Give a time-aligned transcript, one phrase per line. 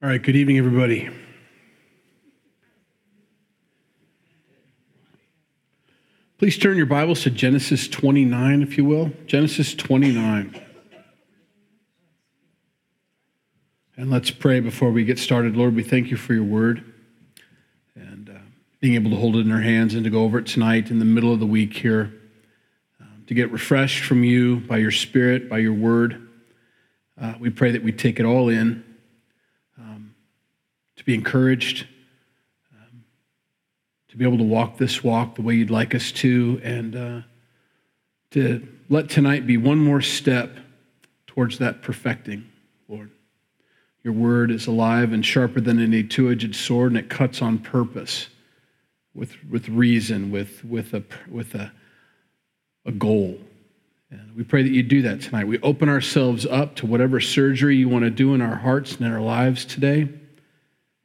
[0.00, 1.10] All right, good evening, everybody.
[6.38, 9.10] Please turn your Bibles to Genesis 29, if you will.
[9.26, 10.64] Genesis 29.
[13.96, 15.56] And let's pray before we get started.
[15.56, 16.84] Lord, we thank you for your word
[17.96, 18.38] and uh,
[18.78, 21.00] being able to hold it in our hands and to go over it tonight in
[21.00, 22.14] the middle of the week here,
[23.00, 26.28] um, to get refreshed from you by your spirit, by your word.
[27.20, 28.84] Uh, we pray that we take it all in
[31.08, 31.86] be encouraged,
[32.74, 33.02] um,
[34.08, 37.20] to be able to walk this walk the way you'd like us to, and uh,
[38.30, 40.58] to let tonight be one more step
[41.26, 42.44] towards that perfecting,
[42.90, 43.10] Lord.
[44.04, 47.58] Your word is alive and sharper than any two edged sword, and it cuts on
[47.58, 48.28] purpose
[49.14, 51.72] with, with reason, with, with, a, with a,
[52.84, 53.38] a goal.
[54.10, 55.46] And we pray that you do that tonight.
[55.46, 59.06] We open ourselves up to whatever surgery you want to do in our hearts and
[59.06, 60.10] in our lives today.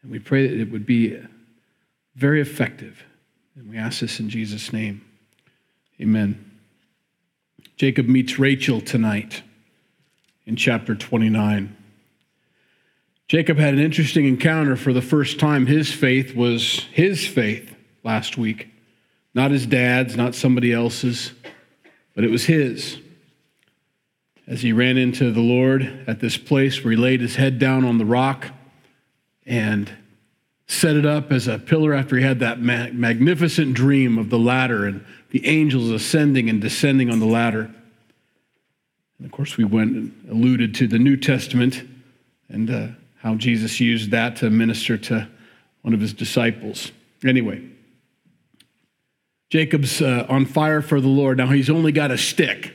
[0.03, 1.17] And we pray that it would be
[2.15, 3.03] very effective.
[3.55, 5.03] And we ask this in Jesus' name.
[5.99, 6.51] Amen.
[7.77, 9.41] Jacob meets Rachel tonight
[10.45, 11.75] in chapter 29.
[13.29, 15.65] Jacob had an interesting encounter for the first time.
[15.65, 17.73] His faith was his faith
[18.03, 18.67] last week,
[19.33, 21.31] not his dad's, not somebody else's,
[22.13, 22.99] but it was his.
[24.45, 27.85] As he ran into the Lord at this place where he laid his head down
[27.85, 28.51] on the rock
[29.45, 29.91] and
[30.67, 34.39] set it up as a pillar after he had that ma- magnificent dream of the
[34.39, 37.73] ladder and the angels ascending and descending on the ladder.
[39.17, 41.83] And of course, we went and alluded to the New Testament
[42.49, 45.27] and uh, how Jesus used that to minister to
[45.81, 46.91] one of his disciples.
[47.23, 47.63] Anyway,
[49.49, 51.37] Jacob's uh, on fire for the Lord.
[51.37, 52.73] Now he's only got a stick.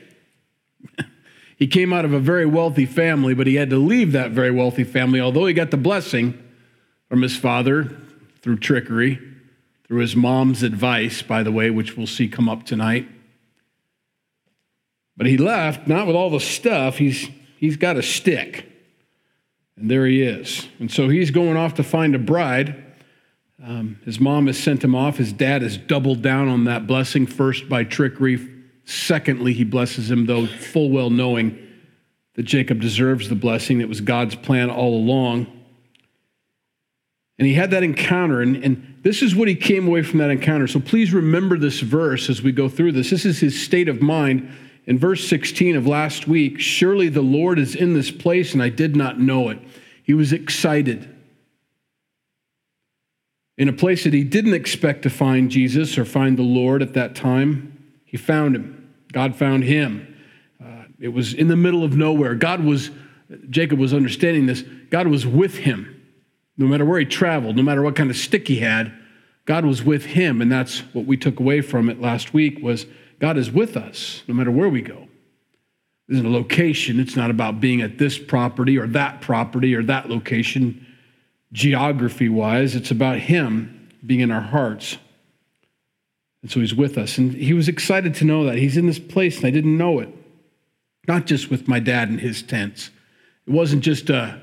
[1.57, 4.51] he came out of a very wealthy family, but he had to leave that very
[4.51, 6.43] wealthy family, although he got the blessing
[7.09, 7.97] from his father
[8.43, 9.19] through trickery,
[9.87, 13.09] through his mom's advice, by the way, which we'll see come up tonight.
[15.17, 18.71] But he left, not with all the stuff, he's, he's got a stick.
[19.77, 20.67] And there he is.
[20.79, 22.85] And so he's going off to find a bride.
[23.63, 25.17] Um, his mom has sent him off.
[25.17, 28.49] His dad has doubled down on that blessing, first by trickery.
[28.85, 31.59] Secondly, he blesses him, though full well knowing
[32.35, 33.81] that Jacob deserves the blessing.
[33.81, 35.58] It was God's plan all along.
[37.39, 40.31] And he had that encounter, and, and this is what he came away from that
[40.31, 40.67] encounter.
[40.67, 43.11] So please remember this verse as we go through this.
[43.11, 44.51] This is his state of mind.
[44.87, 48.71] In verse 16 of last week, surely the Lord is in this place, and I
[48.71, 49.61] did not know it.
[50.03, 51.15] He was excited.
[53.57, 56.95] In a place that he didn't expect to find Jesus or find the Lord at
[56.95, 58.95] that time, he found him.
[59.13, 60.17] God found him.
[60.65, 62.35] Uh, it was in the middle of nowhere.
[62.35, 62.91] God was,
[63.51, 65.98] Jacob was understanding this, God was with him.
[66.59, 68.93] No matter where he traveled, no matter what kind of stick he had,
[69.45, 70.43] God was with him.
[70.43, 72.85] And that's what we took away from it last week was
[73.21, 75.09] God is with us no matter where we go.
[76.09, 77.01] There's a location.
[77.01, 80.87] It's not about being at this property or that property or that location
[81.53, 82.75] geography wise.
[82.75, 84.99] It's about him being in our hearts.
[86.43, 87.19] And so he's with us.
[87.19, 88.59] And he was excited to know that.
[88.59, 90.09] He's in this place and I didn't know it.
[91.07, 92.91] Not just with my dad in his tents.
[93.47, 94.41] It wasn't just a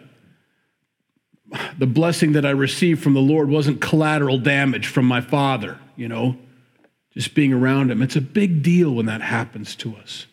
[1.77, 6.07] the blessing that I received from the Lord wasn't collateral damage from my father, you
[6.07, 6.37] know,
[7.13, 8.01] just being around him.
[8.01, 10.27] It's a big deal when that happens to us.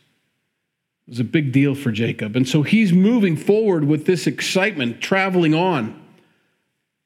[1.06, 2.36] It was a big deal for Jacob.
[2.36, 6.00] And so he's moving forward with this excitement, traveling on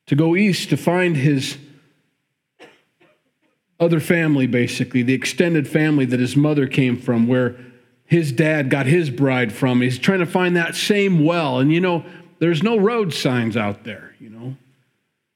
[0.06, 1.58] to go east to find his
[3.78, 7.56] other family, basically, the extended family that his mother came from, where
[8.06, 9.80] his dad got his bride from.
[9.80, 11.58] He's trying to find that same well.
[11.58, 12.04] And you know,
[12.38, 14.56] there's no road signs out there, you know.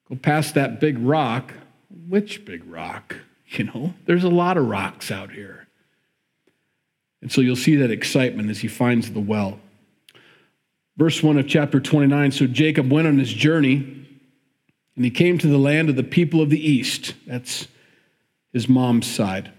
[0.09, 1.55] Go past that big rock.
[2.09, 3.17] Which big rock?
[3.53, 5.67] You know, there's a lot of rocks out here.
[7.21, 9.59] And so you'll see that excitement as he finds the well.
[10.97, 14.07] Verse 1 of chapter 29 So Jacob went on his journey,
[14.95, 17.15] and he came to the land of the people of the east.
[17.27, 17.67] That's
[18.53, 19.51] his mom's side.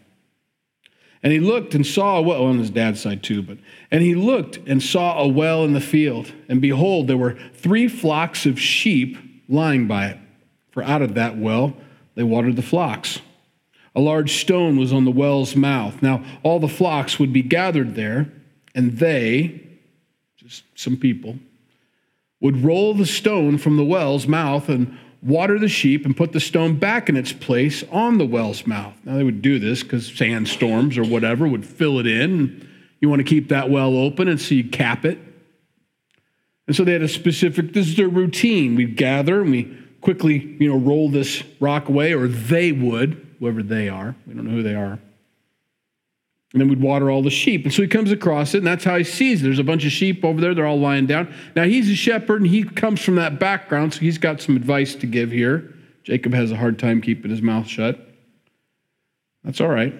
[1.24, 3.58] And he looked and saw a well on his dad's side too, but
[3.92, 7.88] and he looked and saw a well in the field, and behold, there were three
[7.88, 10.18] flocks of sheep lying by it.
[10.72, 11.76] For out of that well
[12.16, 13.20] they watered the flocks.
[13.96, 16.02] A large stone was on the well's mouth.
[16.02, 18.32] Now all the flocks would be gathered there,
[18.74, 19.62] and they,
[20.38, 21.38] just some people,
[22.40, 26.40] would roll the stone from the well's mouth and water the sheep and put the
[26.40, 28.94] stone back in its place on the well's mouth.
[29.04, 32.68] Now, they would do this because sandstorms or whatever would fill it in.
[33.00, 35.20] You want to keep that well open, and so you cap it.
[36.68, 38.76] And so they had a specific, this is their routine.
[38.76, 43.62] We'd gather and we quickly, you know, roll this rock away, or they would, whoever
[43.62, 44.16] they are.
[44.26, 45.00] We don't know who they are.
[46.54, 47.64] And then we'd water all the sheep.
[47.64, 49.44] And so he comes across it, and that's how he sees it.
[49.46, 50.54] There's a bunch of sheep over there.
[50.54, 51.34] They're all lying down.
[51.56, 54.96] Now, he's a shepherd, and he comes from that background, so he's got some advice
[54.96, 55.74] to give here.
[56.04, 58.00] Jacob has a hard time keeping his mouth shut.
[59.44, 59.94] That's all right.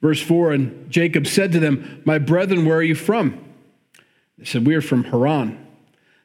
[0.00, 3.44] Verse 4 And Jacob said to them, My brethren, where are you from?
[4.38, 5.66] They said, We are from Haran.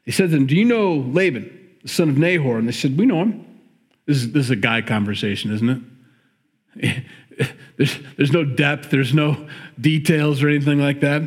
[0.06, 2.58] He said to them, Do you know Laban, the son of Nahor?
[2.58, 3.46] And they said, We know him.
[4.06, 5.96] This is, this is a guy conversation, isn't
[6.76, 7.04] it?
[7.78, 9.48] There's, there's no depth, there's no
[9.80, 11.24] details or anything like that.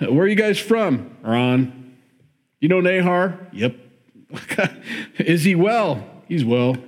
[0.00, 1.16] Where are you guys from?
[1.22, 1.96] Ron.
[2.60, 3.38] You know Nahor?
[3.52, 3.76] Yep.
[5.18, 6.04] is he well?
[6.28, 6.76] He's well.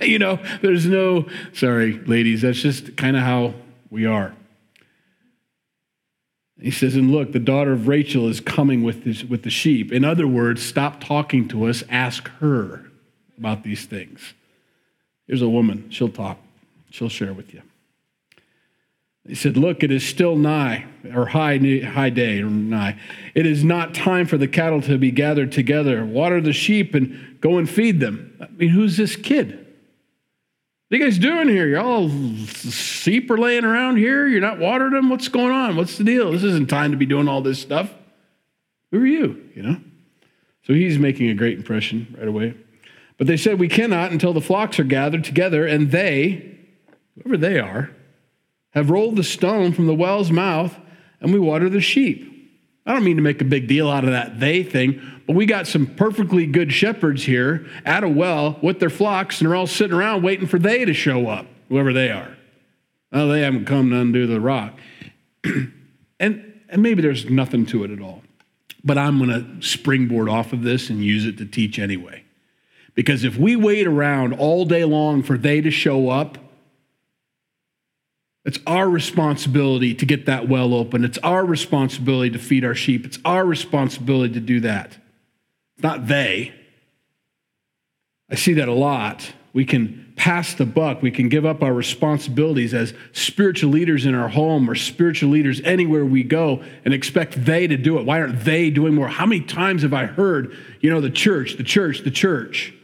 [0.00, 3.54] You know, there's no, sorry, ladies, that's just kind of how
[3.90, 4.34] we are.
[6.60, 9.92] He says, and look, the daughter of Rachel is coming with, with the sheep.
[9.92, 12.90] In other words, stop talking to us, ask her
[13.38, 14.34] about these things.
[15.28, 16.38] Here's a woman, she'll talk,
[16.90, 17.62] she'll share with you.
[19.26, 22.98] He said, Look, it is still nigh, or high, high day, or nigh.
[23.34, 26.04] It is not time for the cattle to be gathered together.
[26.04, 28.36] Water the sheep and go and feed them.
[28.40, 29.64] I mean, who's this kid?
[30.88, 31.66] What are you guys doing here?
[31.66, 34.26] You're all sheep are laying around here.
[34.26, 35.08] You're not watering them.
[35.08, 35.76] What's going on?
[35.76, 36.30] What's the deal?
[36.32, 37.90] This isn't time to be doing all this stuff.
[38.90, 39.50] Who are you?
[39.54, 39.80] You know?
[40.66, 42.54] So he's making a great impression right away.
[43.16, 46.58] But they said, We cannot until the flocks are gathered together, and they,
[47.14, 47.90] whoever they are,
[48.74, 50.76] have rolled the stone from the well's mouth,
[51.20, 52.30] and we water the sheep.
[52.86, 55.46] I don't mean to make a big deal out of that they thing, but we
[55.46, 59.66] got some perfectly good shepherds here at a well with their flocks, and they're all
[59.66, 62.36] sitting around waiting for they to show up, whoever they are.
[63.10, 64.78] Well, they haven't come to undo the rock.
[66.20, 68.22] and, and maybe there's nothing to it at all.
[68.82, 72.24] But I'm going to springboard off of this and use it to teach anyway.
[72.94, 76.38] Because if we wait around all day long for they to show up,
[78.44, 81.04] it's our responsibility to get that well open.
[81.04, 83.06] It's our responsibility to feed our sheep.
[83.06, 84.98] It's our responsibility to do that.
[85.76, 86.52] It's not they.
[88.30, 89.32] I see that a lot.
[89.54, 91.00] We can pass the buck.
[91.00, 95.60] We can give up our responsibilities as spiritual leaders in our home or spiritual leaders
[95.62, 98.04] anywhere we go and expect they to do it.
[98.04, 99.08] Why aren't they doing more?
[99.08, 102.74] How many times have I heard, you know, the church, the church, the church?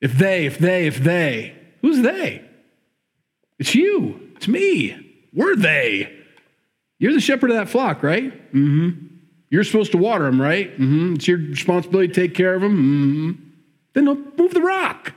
[0.00, 1.56] If they, if they, if they.
[1.82, 2.47] Who's they?
[3.58, 4.32] It's you.
[4.36, 5.26] It's me.
[5.32, 6.14] We're they.
[6.98, 8.32] You're the shepherd of that flock, right?
[8.52, 9.06] Mm-hmm.
[9.50, 10.72] You're supposed to water them, right?
[10.72, 11.14] Mm-hmm.
[11.14, 12.76] It's your responsibility to take care of them.
[12.76, 13.32] Mm-hmm.
[13.94, 14.04] Then
[14.36, 15.12] move the rock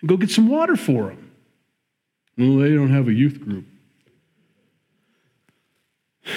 [0.00, 1.30] and go get some water for them.
[2.36, 3.64] Well, they don't have a youth group.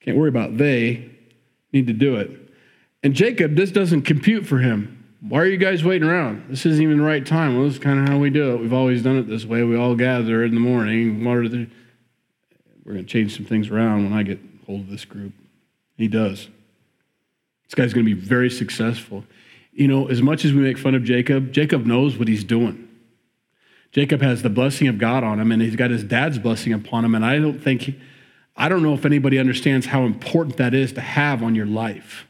[0.00, 1.10] Can't worry about they
[1.72, 2.30] need to do it.
[3.02, 5.01] And Jacob, this doesn't compute for him.
[5.28, 6.46] Why are you guys waiting around?
[6.48, 7.54] This isn't even the right time.
[7.54, 8.60] Well, this is kind of how we do it.
[8.60, 9.62] We've always done it this way.
[9.62, 11.22] We all gather in the morning.
[11.22, 11.68] The...
[12.84, 15.32] We're going to change some things around when I get hold of this group.
[15.96, 16.48] He does.
[17.66, 19.24] This guy's going to be very successful.
[19.72, 22.88] You know, as much as we make fun of Jacob, Jacob knows what he's doing.
[23.92, 27.04] Jacob has the blessing of God on him, and he's got his dad's blessing upon
[27.04, 27.14] him.
[27.14, 28.00] And I don't think, he,
[28.56, 32.26] I don't know if anybody understands how important that is to have on your life.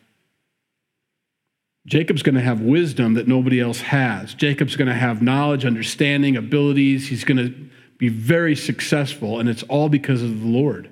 [1.86, 4.34] Jacob's going to have wisdom that nobody else has.
[4.34, 7.08] Jacob's going to have knowledge, understanding, abilities.
[7.08, 10.90] He's going to be very successful, and it's all because of the Lord.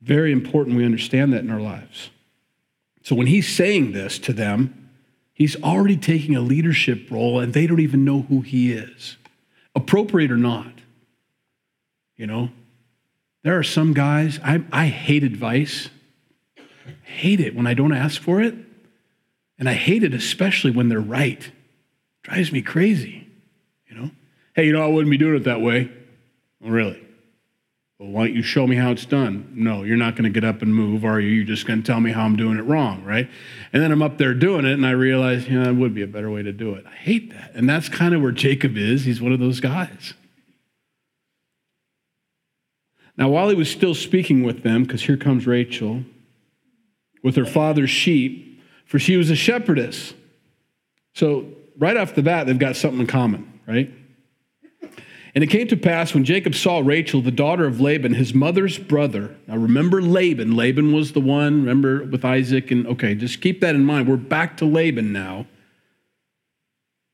[0.00, 2.10] Very important we understand that in our lives.
[3.02, 4.90] So when he's saying this to them,
[5.32, 9.16] he's already taking a leadership role, and they don't even know who he is,
[9.74, 10.72] appropriate or not.
[12.16, 12.50] You know,
[13.44, 15.88] there are some guys, I, I hate advice
[17.02, 18.54] hate it when I don't ask for it.
[19.58, 21.50] And I hate it especially when they're right.
[22.22, 23.28] Drives me crazy.
[23.88, 24.10] You know?
[24.54, 25.90] Hey, you know, I wouldn't be doing it that way.
[26.60, 27.02] Well, really?
[27.98, 29.50] Well, why don't you show me how it's done?
[29.54, 31.30] No, you're not going to get up and move, are you?
[31.30, 33.28] You're just going to tell me how I'm doing it wrong, right?
[33.72, 36.02] And then I'm up there doing it, and I realize, you know, that would be
[36.02, 36.86] a better way to do it.
[36.86, 37.50] I hate that.
[37.54, 39.04] And that's kind of where Jacob is.
[39.04, 40.14] He's one of those guys.
[43.16, 46.04] Now, while he was still speaking with them, because here comes Rachel,
[47.22, 50.14] with her father's sheep, for she was a shepherdess.
[51.14, 51.46] So,
[51.78, 53.92] right off the bat, they've got something in common, right?
[55.34, 58.78] And it came to pass when Jacob saw Rachel, the daughter of Laban, his mother's
[58.78, 59.36] brother.
[59.46, 60.56] Now remember Laban.
[60.56, 62.70] Laban was the one, remember with Isaac.
[62.70, 64.08] And okay, just keep that in mind.
[64.08, 65.46] We're back to Laban now.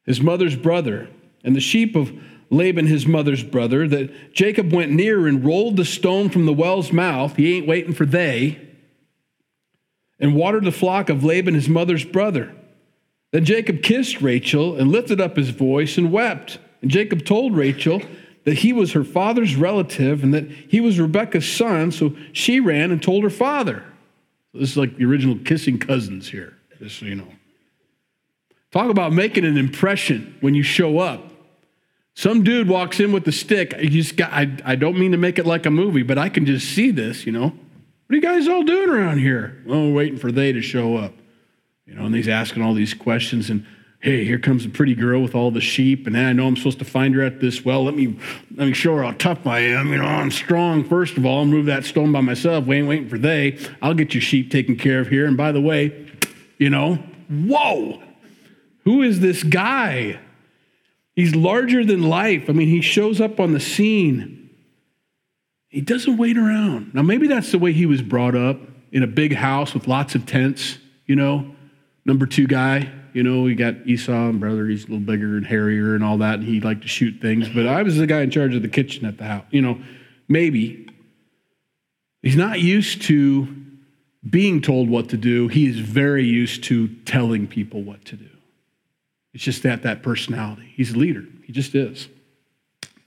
[0.06, 1.08] His mother's brother.
[1.42, 2.12] And the sheep of
[2.50, 6.92] Laban, his mother's brother, that Jacob went near and rolled the stone from the well's
[6.92, 7.36] mouth.
[7.36, 8.58] He ain't waiting for they.
[10.20, 12.54] And watered the flock of Laban, his mother's brother.
[13.32, 16.58] Then Jacob kissed Rachel and lifted up his voice and wept.
[16.82, 18.00] And Jacob told Rachel
[18.44, 21.90] that he was her father's relative and that he was Rebekah's son.
[21.90, 23.82] So she ran and told her father.
[24.52, 27.28] This is like the original kissing cousins here, just so you know.
[28.70, 31.32] Talk about making an impression when you show up.
[32.14, 33.74] Some dude walks in with the stick.
[33.80, 36.28] You just got, I, I don't mean to make it like a movie, but I
[36.28, 37.52] can just see this, you know.
[38.06, 39.62] What are you guys all doing around here?
[39.66, 41.14] Well, we're waiting for they to show up.
[41.86, 43.66] You know, and he's asking all these questions and
[44.04, 46.78] hey, here comes a pretty girl with all the sheep, and I know I'm supposed
[46.80, 47.84] to find her at this well.
[47.84, 48.18] Let me
[48.54, 49.88] let me show her how tough I am.
[49.88, 50.84] You know, I'm strong.
[50.84, 52.66] First of all, I'll move that stone by myself.
[52.66, 53.58] We ain't waiting for they.
[53.80, 55.26] I'll get your sheep taken care of here.
[55.26, 56.06] And by the way,
[56.58, 56.96] you know,
[57.30, 58.02] whoa,
[58.84, 60.20] who is this guy?
[61.16, 62.50] He's larger than life.
[62.50, 64.43] I mean, he shows up on the scene.
[65.74, 66.94] He doesn't wait around.
[66.94, 68.60] Now, maybe that's the way he was brought up
[68.92, 71.52] in a big house with lots of tents, you know,
[72.04, 72.92] number two guy.
[73.12, 76.18] You know, we got Esau and brother, he's a little bigger and hairier and all
[76.18, 77.48] that, and he liked to shoot things.
[77.48, 79.44] But I was the guy in charge of the kitchen at the house.
[79.50, 79.82] You know,
[80.28, 80.88] maybe.
[82.22, 83.48] He's not used to
[84.30, 85.48] being told what to do.
[85.48, 88.30] He is very used to telling people what to do.
[89.32, 90.72] It's just that, that personality.
[90.76, 91.24] He's a leader.
[91.42, 92.08] He just is.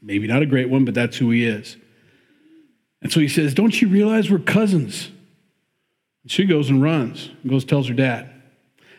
[0.02, 1.78] Maybe not a great one, but that's who he is.
[3.02, 5.12] And so he says, Don't you realize we're cousins?
[6.24, 8.30] And she goes and runs and goes tells her dad.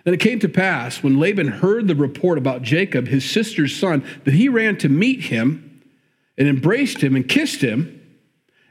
[0.05, 4.05] Then it came to pass when Laban heard the report about Jacob, his sister's son,
[4.25, 5.83] that he ran to meet him
[6.39, 7.95] and embraced him and kissed him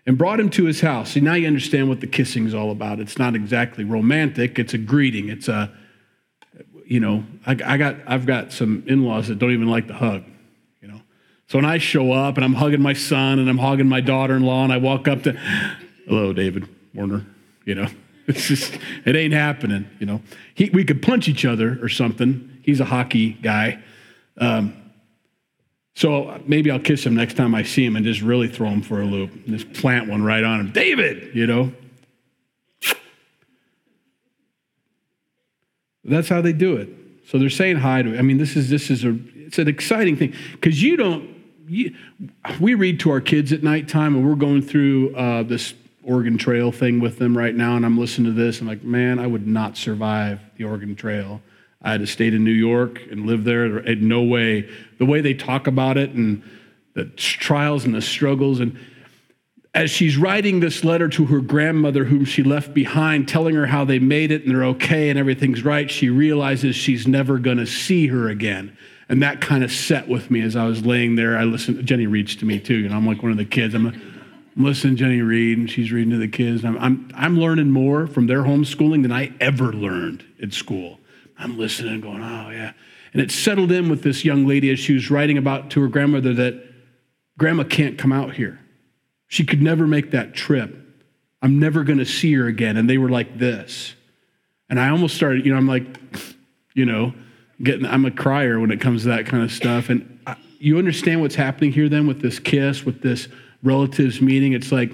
[0.05, 1.12] and brought him to his house.
[1.12, 3.00] See, now you understand what the kissing is all about.
[3.00, 5.29] It's not exactly romantic, it's a greeting.
[5.29, 5.72] It's a
[6.88, 10.24] you know, I, I got, I've got some in-laws that don't even like the hug.
[11.48, 14.66] So when I show up and I'm hugging my son and I'm hugging my daughter-in-law
[14.66, 15.32] and I walk up to,
[16.06, 17.25] hello, David Warner,
[17.66, 17.88] you know,
[18.27, 20.22] it's just, it ain't happening, you know.
[20.56, 22.60] He, we could punch each other or something.
[22.63, 23.82] He's a hockey guy.
[24.38, 24.75] Um,
[25.96, 28.82] so maybe I'll kiss him next time I see him and just really throw him
[28.82, 29.32] for a loop.
[29.34, 30.72] and Just plant one right on him.
[30.72, 31.72] David, you know.
[36.04, 36.89] That's how they do it.
[37.30, 38.18] So they're saying hi to.
[38.18, 41.37] I mean, this is this is a it's an exciting thing because you don't.
[41.67, 46.71] We read to our kids at nighttime, and we're going through uh, this Oregon Trail
[46.71, 48.59] thing with them right now, and I'm listening to this.
[48.59, 51.41] And I'm like, man, I would not survive the Oregon Trail.
[51.81, 53.79] I had to stay in New York and live there.
[53.79, 54.69] In no way.
[54.97, 56.41] The way they talk about it and
[56.93, 58.77] the trials and the struggles and
[59.77, 63.86] as she's writing this letter to her grandmother, whom she left behind, telling her how
[63.86, 67.67] they made it and they're okay and everything's right, she realizes she's never going to
[67.67, 68.75] see her again.
[69.09, 71.37] And that kind of set with me as I was laying there.
[71.37, 72.75] I listened, Jenny reads to me too.
[72.75, 73.73] You know, I'm like one of the kids.
[73.73, 76.65] I'm, I'm listening to Jenny read, and she's reading to the kids.
[76.65, 80.99] I'm, I'm, I'm learning more from their homeschooling than I ever learned at school.
[81.37, 82.73] I'm listening and going, oh, yeah.
[83.13, 85.87] And it settled in with this young lady as she was writing about to her
[85.87, 86.63] grandmother that
[87.37, 88.59] grandma can't come out here.
[89.27, 90.75] She could never make that trip.
[91.41, 92.77] I'm never going to see her again.
[92.77, 93.93] And they were like this.
[94.69, 95.85] And I almost started, you know, I'm like,
[96.73, 97.13] you know,
[97.61, 99.89] getting, I'm a crier when it comes to that kind of stuff.
[99.89, 103.27] And I, you understand what's happening here then with this kiss, with this
[103.63, 104.53] relatives meeting?
[104.53, 104.91] It's like,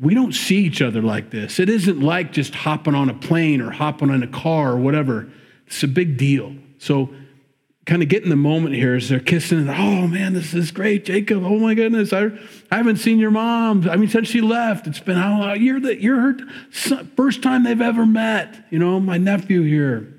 [0.00, 1.58] we don't see each other like this.
[1.58, 5.28] It isn't like just hopping on a plane or hopping on a car or whatever.
[5.66, 6.54] It's a big deal.
[6.78, 7.10] So
[7.88, 11.06] kind of getting the moment here as they're kissing and oh man this is great
[11.06, 12.26] jacob oh my goodness i,
[12.70, 15.80] I haven't seen your mom i mean since she left it's been how long you're,
[15.80, 16.36] the, you're her
[17.16, 20.12] first time they've ever met you know my nephew here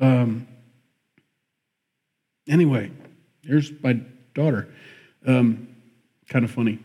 [0.00, 0.48] um,
[2.48, 2.90] anyway
[3.42, 3.94] here's my
[4.34, 4.68] daughter
[5.26, 5.68] um,
[6.28, 6.78] kind of funny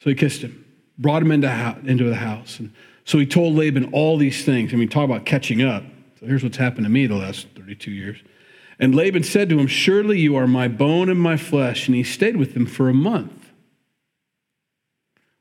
[0.00, 0.64] so he kissed him
[0.98, 2.72] brought him into, into the house and
[3.04, 5.84] so he told laban all these things i mean talk about catching up
[6.22, 8.18] so here's what's happened to me the last 32 years.
[8.78, 11.88] And Laban said to him, Surely you are my bone and my flesh.
[11.88, 13.50] And he stayed with him for a month.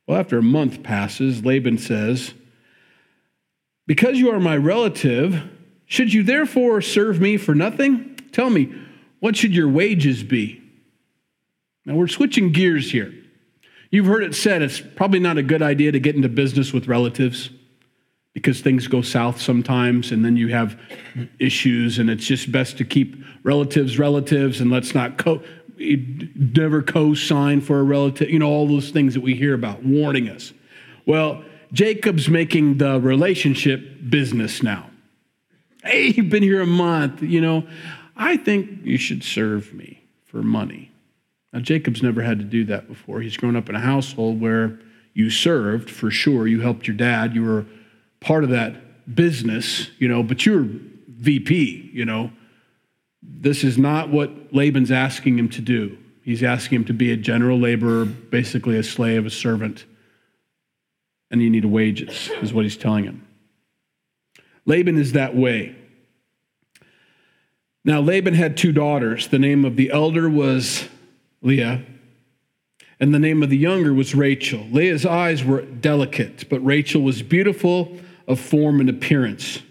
[0.08, 2.34] Well, after a month passes, Laban says,
[3.86, 5.44] Because you are my relative,
[5.86, 8.11] should you therefore serve me for nothing?
[8.32, 8.74] Tell me,
[9.20, 10.62] what should your wages be?
[11.86, 13.14] Now we're switching gears here.
[13.90, 16.88] You've heard it said it's probably not a good idea to get into business with
[16.88, 17.50] relatives
[18.34, 20.80] because things go south sometimes and then you have
[21.40, 25.44] issues and it's just best to keep relatives relatives and let's not co
[25.78, 30.30] never co-sign for a relative you know all those things that we hear about warning
[30.30, 30.54] us
[31.06, 34.90] well jacob's making the relationship business now
[35.84, 37.68] hey you've been here a month you know
[38.22, 40.02] i think you should serve me
[40.32, 40.92] for money.
[41.52, 43.20] Now, Jacob's never had to do that before.
[43.20, 44.80] He's grown up in a household where
[45.14, 46.48] you served, for sure.
[46.48, 47.36] You helped your dad.
[47.36, 47.66] You were
[48.22, 50.66] part of that business, you know, but you're
[51.10, 52.32] VP, you know.
[53.22, 55.98] This is not what Laban's asking him to do.
[56.24, 59.86] He's asking him to be a general laborer, basically a slave, a servant.
[61.30, 63.28] And you need wages, is what he's telling him.
[64.66, 65.76] Laban is that way.
[67.84, 69.28] Now, Laban had two daughters.
[69.28, 70.88] The name of the elder was
[71.42, 71.84] Leah,
[73.00, 74.68] and the name of the younger was Rachel.
[74.72, 77.98] Leah's eyes were delicate, but Rachel was beautiful
[78.28, 79.64] of form and appearance.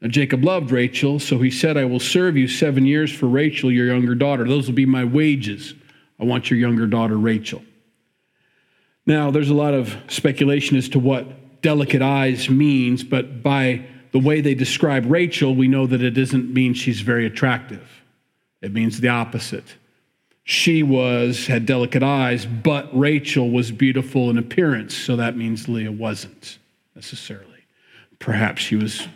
[0.00, 3.70] Now, Jacob loved Rachel, so he said, I will serve you seven years for Rachel,
[3.70, 4.46] your younger daughter.
[4.46, 5.74] Those will be my wages.
[6.18, 7.62] I want your younger daughter, Rachel.
[9.06, 14.26] Now, there's a lot of speculation as to what delicate eyes means, but by the
[14.26, 17.86] way they describe Rachel, we know that it doesn't mean she's very attractive.
[18.62, 19.74] It means the opposite.
[20.42, 25.92] She was had delicate eyes, but Rachel was beautiful in appearance, so that means Leah
[25.92, 26.56] wasn't
[26.94, 27.66] necessarily.
[28.18, 29.06] Perhaps she was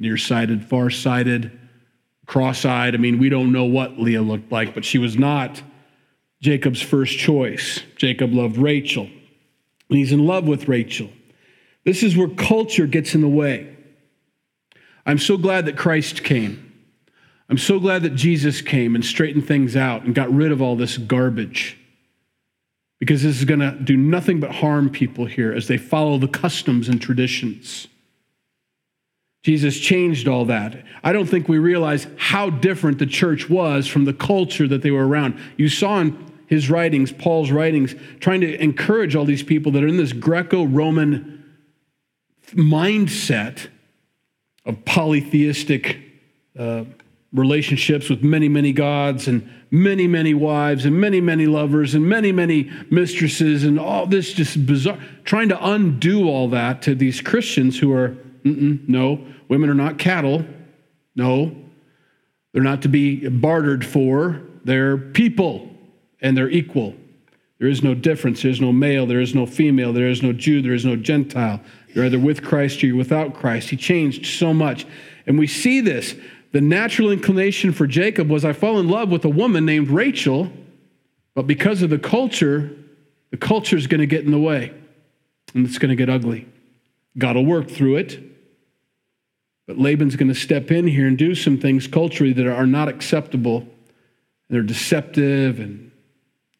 [0.00, 1.56] nearsighted, far-sighted,
[2.26, 2.96] cross-eyed.
[2.96, 5.62] I mean, we don't know what Leah looked like, but she was not
[6.42, 7.82] Jacob's first choice.
[7.94, 11.08] Jacob loved Rachel, and he's in love with Rachel.
[11.84, 13.76] This is where culture gets in the way.
[15.08, 16.70] I'm so glad that Christ came.
[17.48, 20.76] I'm so glad that Jesus came and straightened things out and got rid of all
[20.76, 21.78] this garbage.
[23.00, 26.28] Because this is going to do nothing but harm people here as they follow the
[26.28, 27.88] customs and traditions.
[29.44, 30.84] Jesus changed all that.
[31.02, 34.90] I don't think we realize how different the church was from the culture that they
[34.90, 35.40] were around.
[35.56, 39.88] You saw in his writings, Paul's writings, trying to encourage all these people that are
[39.88, 41.44] in this Greco Roman
[42.48, 43.68] mindset
[44.68, 45.98] of polytheistic
[46.58, 46.84] uh,
[47.32, 52.32] relationships with many, many gods and many, many wives and many, many lovers and many,
[52.32, 54.98] many mistresses and all this just bizarre.
[55.24, 60.44] Trying to undo all that to these Christians who are, no, women are not cattle.
[61.16, 61.54] No,
[62.52, 64.42] they're not to be bartered for.
[64.64, 65.70] They're people
[66.20, 66.94] and they're equal.
[67.58, 68.42] There is no difference.
[68.42, 69.06] There's no male.
[69.06, 69.92] There is no female.
[69.92, 70.62] There is no Jew.
[70.62, 71.60] There is no Gentile.
[71.98, 73.70] You're either with Christ or you're without Christ.
[73.70, 74.86] He changed so much.
[75.26, 76.14] And we see this.
[76.52, 80.52] The natural inclination for Jacob was I fall in love with a woman named Rachel,
[81.34, 82.70] but because of the culture,
[83.32, 84.72] the culture is going to get in the way
[85.56, 86.46] and it's going to get ugly.
[87.18, 88.22] God will work through it.
[89.66, 92.86] But Laban's going to step in here and do some things culturally that are not
[92.86, 93.66] acceptable.
[94.48, 95.87] They're deceptive and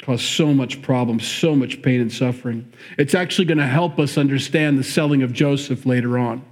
[0.02, 2.72] cause so much problem, so much pain and suffering.
[2.96, 6.44] It's actually going to help us understand the selling of Joseph later on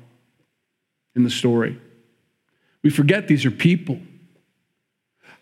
[1.15, 1.81] in the story.
[2.83, 3.99] We forget these are people.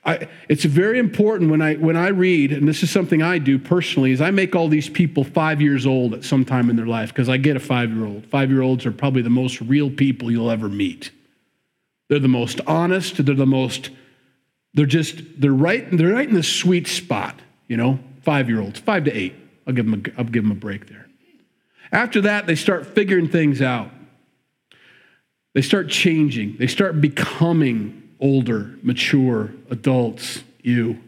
[0.06, 3.58] I, it's very important when I, when I read, and this is something I do
[3.58, 6.86] personally, is I make all these people five years old at some time in their
[6.86, 8.26] life because I get a five year old.
[8.26, 11.10] Five year olds are probably the most real people you'll ever meet.
[12.10, 13.88] They're the most honest, they're the most,
[14.74, 18.78] they're just, they're right, they're right in the sweet spot you know, five year olds,
[18.78, 19.34] five to eight.
[19.66, 21.06] I'll give them a, I'll give them a break there.
[21.92, 23.90] After that, they start figuring things out.
[25.54, 26.56] They start changing.
[26.58, 30.42] They start becoming older, mature adults.
[30.62, 30.98] You,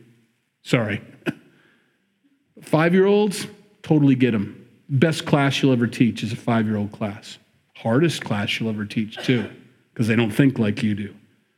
[0.63, 1.03] sorry.
[2.63, 3.47] five year olds,
[3.83, 4.65] totally get them.
[4.89, 7.39] Best class you'll ever teach is a five year old class.
[7.75, 9.51] Hardest class you'll ever teach, too,
[9.93, 11.15] because they don't think like you do.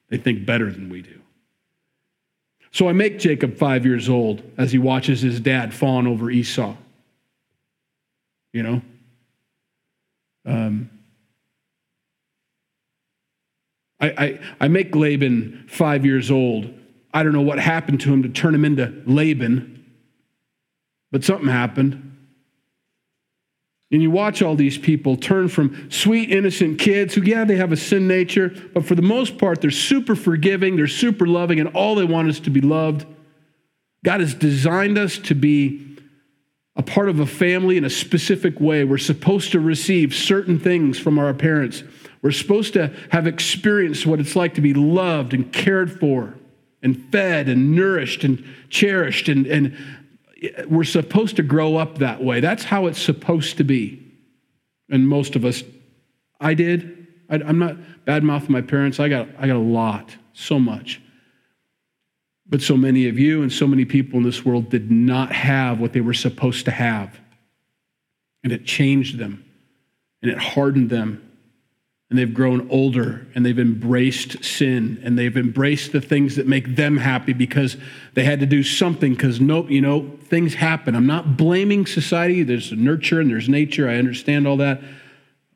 [0.09, 1.18] They think better than we do.
[2.71, 6.77] So I make Jacob five years old as he watches his dad fawn over Esau.
[8.53, 8.83] You know?
[10.47, 10.91] Um,
[14.01, 16.73] I, I, I make Laban five years old.
[17.13, 19.85] I don't know what happened to him to turn him into Laban,
[21.11, 22.18] but something happened.
[23.91, 27.73] And you watch all these people turn from sweet, innocent kids who, yeah, they have
[27.73, 31.71] a sin nature, but for the most part, they're super forgiving, they're super loving, and
[31.71, 33.07] all they want is to be loved.
[34.05, 35.97] God has designed us to be
[36.77, 38.85] a part of a family in a specific way.
[38.85, 41.83] We're supposed to receive certain things from our parents.
[42.23, 46.35] We're supposed to have experienced what it's like to be loved and cared for
[46.83, 49.77] and fed and nourished and cherished and, and
[50.69, 52.41] we're supposed to grow up that way.
[52.41, 54.05] That's how it's supposed to be.
[54.91, 55.63] And most of us,
[56.41, 57.07] I did.
[57.29, 59.01] I, am not bad mouthing my parents.
[59.01, 61.01] I got, I got a lot, so much.
[62.49, 65.81] But so many of you and so many people in this world did not have
[65.81, 67.19] what they were supposed to have.
[68.43, 69.45] And it changed them
[70.23, 71.28] and it hardened them.
[72.11, 76.77] And they've grown older and they've embraced sin and they've embraced the things that make
[76.77, 77.77] them happy because
[78.15, 80.95] they had to do something because nope you know things happen.
[80.95, 82.43] I'm not blaming society.
[82.43, 83.89] There's nurture and there's nature.
[83.89, 84.81] I understand all that.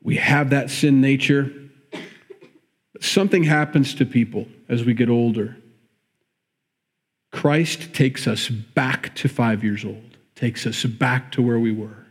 [0.01, 1.51] We have that sin nature.
[1.91, 5.57] But something happens to people as we get older.
[7.31, 12.02] Christ takes us back to five years old takes us back to where we were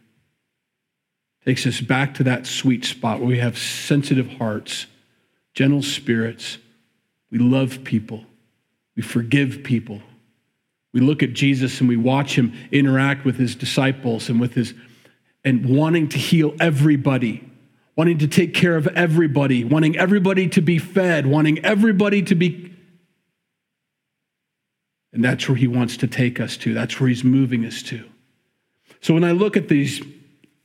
[1.44, 4.86] takes us back to that sweet spot where we have sensitive hearts,
[5.54, 6.58] gentle spirits.
[7.30, 8.24] We love people.
[8.96, 10.02] We forgive people.
[10.92, 14.74] We look at Jesus and we watch him interact with his disciples and with his
[15.44, 17.48] and wanting to heal everybody,
[17.96, 22.72] wanting to take care of everybody, wanting everybody to be fed, wanting everybody to be
[25.12, 26.72] and that's where he wants to take us to.
[26.72, 28.04] That's where he's moving us to.
[29.00, 30.02] So when I look at these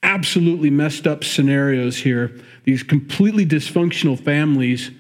[0.04, 2.32] absolutely messed up scenarios here,
[2.64, 4.92] these completely dysfunctional families,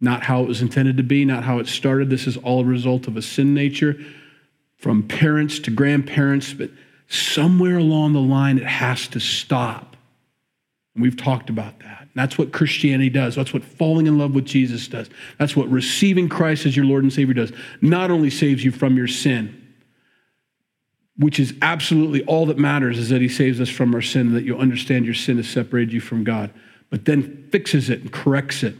[0.00, 2.10] not how it was intended to be, not how it started.
[2.10, 3.96] This is all a result of a sin nature
[4.76, 6.70] from parents to grandparents, but
[7.08, 9.96] somewhere along the line it has to stop.
[10.94, 12.08] And we've talked about that.
[12.14, 13.34] That's what Christianity does.
[13.34, 15.08] That's what falling in love with Jesus does.
[15.38, 17.52] That's what receiving Christ as your Lord and Savior does.
[17.80, 19.63] Not only saves you from your sin,
[21.16, 24.44] which is absolutely all that matters is that he saves us from our sin that
[24.44, 26.52] you understand your sin has separated you from God,
[26.90, 28.74] but then fixes it and corrects it,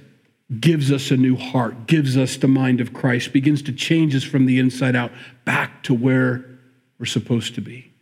[0.61, 4.25] gives us a new heart, gives us the mind of Christ, begins to change us
[4.25, 5.13] from the inside out
[5.45, 6.45] back to where
[6.99, 7.93] we're supposed to be.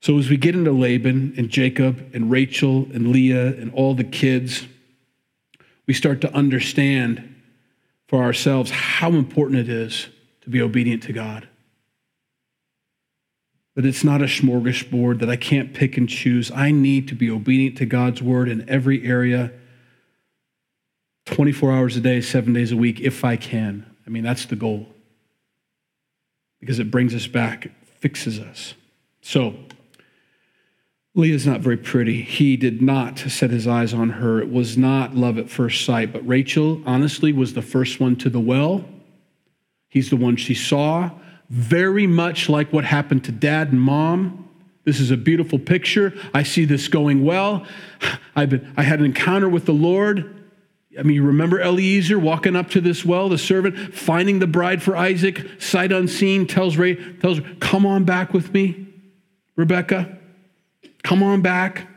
[0.00, 4.04] So as we get into Laban and Jacob and Rachel and Leah and all the
[4.04, 4.66] kids,
[5.86, 7.34] we start to understand
[8.06, 10.08] for ourselves how important it is
[10.42, 11.48] to be obedient to God
[13.80, 16.50] that it's not a smorgasbord, that I can't pick and choose.
[16.50, 19.52] I need to be obedient to God's word in every area,
[21.24, 23.86] 24 hours a day, seven days a week, if I can.
[24.06, 24.86] I mean, that's the goal
[26.60, 28.74] because it brings us back, it fixes us.
[29.22, 29.54] So,
[31.14, 32.20] Leah's not very pretty.
[32.20, 34.42] He did not set his eyes on her.
[34.42, 36.12] It was not love at first sight.
[36.12, 38.84] But Rachel, honestly, was the first one to the well.
[39.88, 41.12] He's the one she saw
[41.50, 44.48] very much like what happened to dad and mom.
[44.84, 46.14] This is a beautiful picture.
[46.32, 47.66] I see this going well.
[48.36, 50.36] I've been, I had an encounter with the Lord.
[50.98, 54.82] I mean, you remember Eliezer walking up to this well, the servant, finding the bride
[54.82, 58.88] for Isaac, sight unseen, tells Ray, tells her, Come on back with me,
[59.56, 60.18] Rebecca.
[61.02, 61.88] Come on back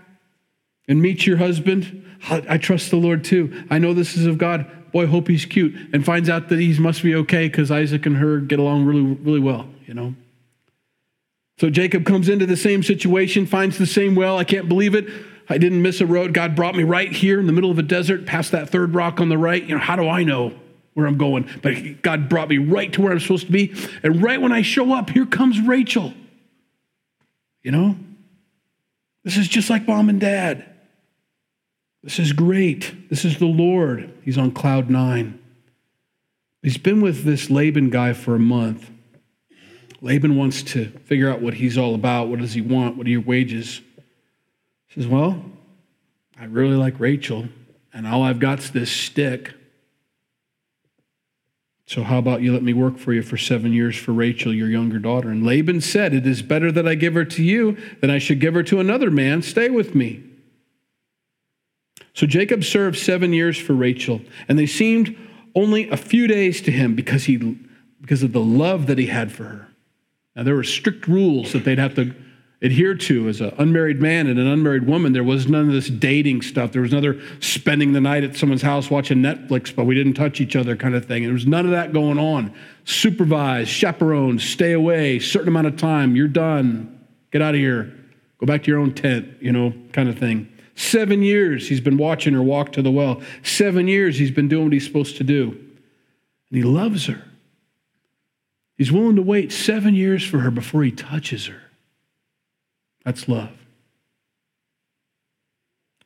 [0.87, 1.99] and meet your husband.
[2.29, 3.65] I trust the Lord too.
[3.69, 6.77] I know this is of God boy, hope he's cute, and finds out that he
[6.79, 10.15] must be okay because Isaac and her get along really, really well, you know.
[11.59, 14.37] So Jacob comes into the same situation, finds the same well.
[14.37, 15.07] I can't believe it.
[15.49, 16.33] I didn't miss a road.
[16.33, 19.19] God brought me right here in the middle of a desert, past that third rock
[19.19, 19.61] on the right.
[19.61, 20.53] You know, how do I know
[20.93, 21.49] where I'm going?
[21.61, 23.73] But God brought me right to where I'm supposed to be.
[24.03, 26.13] And right when I show up, here comes Rachel.
[27.61, 27.97] You know?
[29.23, 30.65] This is just like mom and dad.
[32.03, 33.09] This is great.
[33.09, 34.13] This is the Lord.
[34.23, 35.39] He's on cloud nine.
[36.61, 38.89] He's been with this Laban guy for a month.
[40.01, 42.27] Laban wants to figure out what he's all about.
[42.27, 42.97] What does he want?
[42.97, 43.81] What are your wages?
[44.87, 45.43] He says, Well,
[46.37, 47.47] I really like Rachel,
[47.93, 49.53] and all I've got's this stick.
[51.85, 54.69] So how about you let me work for you for seven years for Rachel, your
[54.69, 55.29] younger daughter?
[55.29, 58.41] And Laban said, It is better that I give her to you than I should
[58.41, 59.41] give her to another man.
[59.41, 60.23] Stay with me.
[62.13, 65.17] So Jacob served seven years for Rachel, and they seemed
[65.55, 67.37] only a few days to him because, he,
[68.01, 69.67] because of the love that he had for her.
[70.35, 72.13] Now, there were strict rules that they'd have to
[72.61, 75.11] adhere to as an unmarried man and an unmarried woman.
[75.11, 76.71] There was none of this dating stuff.
[76.71, 80.39] There was another spending the night at someone's house watching Netflix, but we didn't touch
[80.39, 81.23] each other kind of thing.
[81.23, 82.53] There was none of that going on.
[82.85, 87.93] Supervised, chaperone, stay away, certain amount of time, you're done, get out of here,
[88.37, 90.47] go back to your own tent, you know, kind of thing.
[90.75, 93.21] Seven years he's been watching her walk to the well.
[93.43, 95.49] Seven years he's been doing what he's supposed to do.
[95.49, 97.23] And he loves her.
[98.77, 101.61] He's willing to wait seven years for her before he touches her.
[103.05, 103.51] That's love.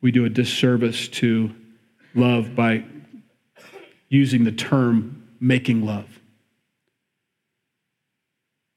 [0.00, 1.54] We do a disservice to
[2.14, 2.84] love by
[4.08, 6.20] using the term making love.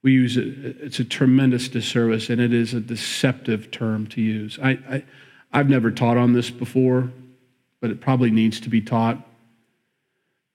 [0.04, 0.48] We use it,
[0.82, 4.58] it's a tremendous disservice, and it is a deceptive term to use.
[4.62, 5.04] I, I
[5.54, 7.12] I've never taught on this before,
[7.82, 9.18] but it probably needs to be taught.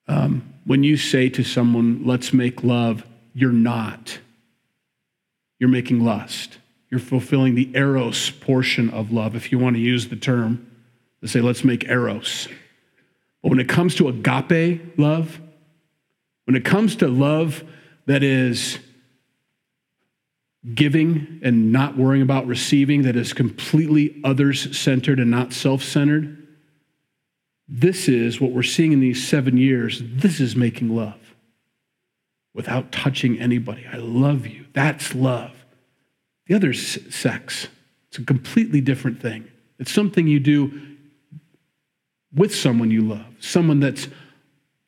[0.09, 3.05] Um, when you say to someone, let's make love,
[3.35, 4.19] you're not.
[5.59, 6.59] You're making lust.
[6.91, 10.71] You're fulfilling the eros portion of love, if you want to use the term,
[11.21, 12.49] to say, let's make eros.
[13.43, 15.41] But when it comes to agape love,
[16.45, 17.65] when it comes to love
[18.07, 18.79] that is
[20.75, 26.47] giving and not worrying about receiving, that is completely others centered and not self centered,
[27.69, 30.01] this is what we're seeing in these seven years.
[30.03, 31.35] This is making love
[32.55, 33.87] without touching anybody.
[33.93, 34.67] I love you.
[34.73, 35.65] That's love.
[36.47, 37.69] The other is sex.
[38.09, 39.51] It's a completely different thing.
[39.79, 40.97] It's something you do
[42.33, 44.09] with someone you love, someone that's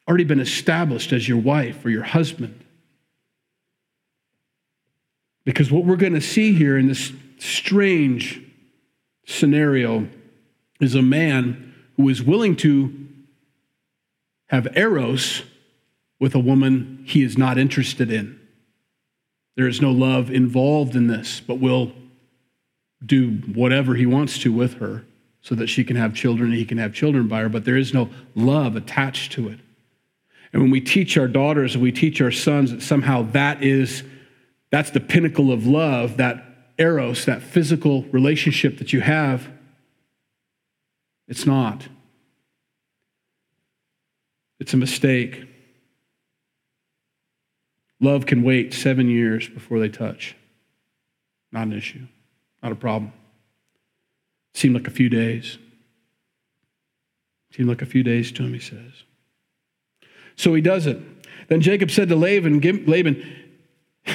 [0.08, 2.64] already been established as your wife or your husband.
[5.48, 8.38] Because what we're going to see here in this strange
[9.24, 10.06] scenario
[10.78, 13.08] is a man who is willing to
[14.48, 15.44] have eros
[16.20, 18.38] with a woman he is not interested in.
[19.56, 21.92] There is no love involved in this, but will
[23.02, 25.06] do whatever he wants to with her
[25.40, 27.78] so that she can have children and he can have children by her, but there
[27.78, 29.60] is no love attached to it.
[30.52, 34.02] And when we teach our daughters and we teach our sons that somehow that is
[34.70, 36.44] that's the pinnacle of love, that
[36.78, 39.48] eros, that physical relationship that you have,
[41.26, 41.88] it's not.
[44.60, 45.46] It's a mistake.
[48.00, 50.36] Love can wait seven years before they touch.
[51.50, 52.06] Not an issue,
[52.62, 53.12] not a problem.
[54.54, 55.58] Seemed like a few days.
[57.52, 58.92] Seemed like a few days to him, he says.
[60.36, 60.98] So he does it.
[61.48, 63.37] Then Jacob said to Laban, Laban,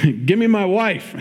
[0.25, 1.15] Give me my wife,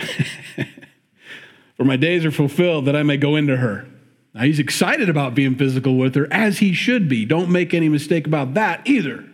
[1.77, 3.87] for my days are fulfilled that I may go into her.
[4.33, 7.25] Now he's excited about being physical with her, as he should be.
[7.25, 9.25] Don't make any mistake about that either.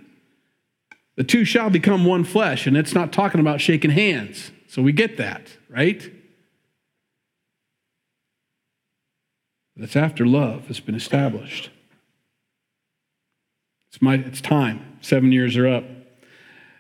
[1.16, 4.52] The two shall become one flesh, and it's not talking about shaking hands.
[4.68, 6.12] So we get that, right?
[9.76, 11.70] That's after love has been established.
[13.92, 14.98] It's, my, it's time.
[15.02, 15.84] Seven years are up.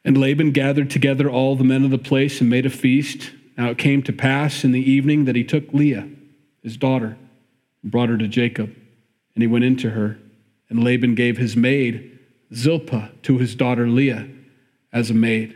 [0.04, 3.32] And Laban gathered together all the men of the place and made a feast.
[3.58, 6.08] Now it came to pass in the evening that he took Leah,
[6.64, 7.18] his daughter,
[7.84, 8.74] and brought her to Jacob.
[9.36, 10.18] And he went into her.
[10.70, 12.20] And Laban gave his maid,
[12.54, 14.28] Zilpah, to his daughter Leah
[14.94, 15.56] as a maid.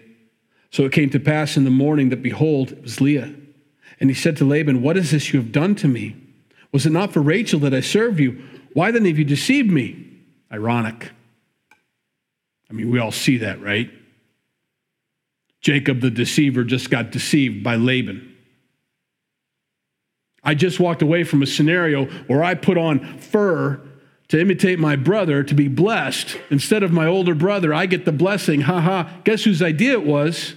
[0.71, 3.33] So it came to pass in the morning that, behold, it was Leah.
[3.99, 6.15] And he said to Laban, What is this you have done to me?
[6.71, 8.43] Was it not for Rachel that I served you?
[8.73, 10.21] Why then have you deceived me?
[10.51, 11.11] Ironic.
[12.69, 13.91] I mean, we all see that, right?
[15.63, 18.29] Jacob the deceiver just got deceived by Laban.
[20.43, 23.81] I just walked away from a scenario where I put on fur
[24.27, 26.37] to imitate my brother to be blessed.
[26.49, 28.61] Instead of my older brother, I get the blessing.
[28.61, 29.21] Ha ha.
[29.23, 30.53] Guess whose idea it was?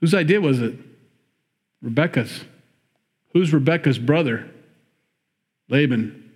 [0.00, 0.74] Whose idea was it?
[1.82, 2.44] Rebecca's.
[3.34, 4.50] Who's Rebecca's brother?
[5.68, 6.32] Laban.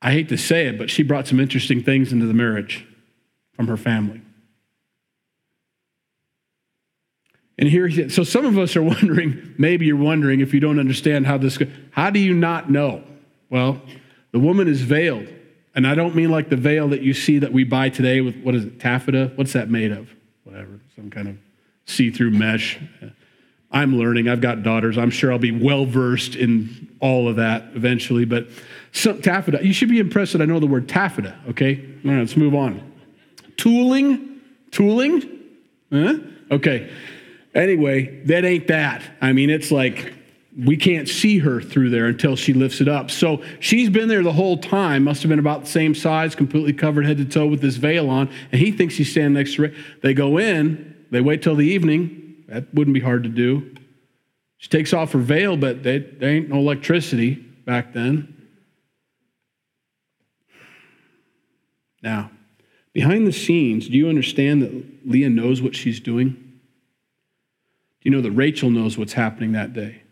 [0.00, 2.86] I hate to say it, but she brought some interesting things into the marriage
[3.52, 4.22] from her family.
[7.60, 11.26] And here, so some of us are wondering, maybe you're wondering if you don't understand
[11.26, 11.58] how this,
[11.90, 13.04] how do you not know?
[13.50, 13.80] Well,
[14.32, 15.28] the woman is veiled.
[15.74, 18.42] And I don't mean like the veil that you see that we buy today with,
[18.42, 19.30] what is it, taffeta?
[19.36, 20.08] What's that made of?
[20.42, 21.36] Whatever, some kind of
[21.84, 22.80] see through mesh.
[23.70, 24.28] I'm learning.
[24.28, 24.98] I've got daughters.
[24.98, 28.24] I'm sure I'll be well versed in all of that eventually.
[28.24, 28.48] But
[28.90, 31.76] some, taffeta, you should be impressed that I know the word taffeta, okay?
[32.04, 32.92] All right, let's move on.
[33.56, 34.40] Tooling?
[34.72, 35.38] Tooling?
[35.92, 36.14] Huh?
[36.50, 36.90] Okay.
[37.54, 39.02] Anyway, that ain't that.
[39.20, 40.14] I mean, it's like
[40.56, 43.10] we can't see her through there until she lifts it up.
[43.10, 46.72] So she's been there the whole time, must have been about the same size, completely
[46.72, 49.62] covered head to toe with this veil on, and he thinks he's standing next to
[49.62, 49.74] her.
[50.02, 52.44] They go in, they wait till the evening.
[52.48, 53.74] That wouldn't be hard to do.
[54.58, 58.36] She takes off her veil, but they, there ain't no electricity back then.
[62.02, 62.30] Now,
[62.92, 66.49] behind the scenes, do you understand that Leah knows what she's doing?
[68.00, 70.02] Do you know that Rachel knows what's happening that day?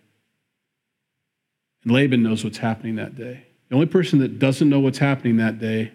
[1.84, 3.46] And Laban knows what's happening that day.
[3.68, 5.92] The only person that doesn't know what's happening that day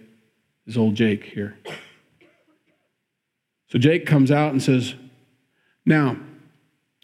[0.66, 1.58] is old Jake here.
[3.68, 4.96] So Jake comes out and says,
[5.86, 6.18] Now,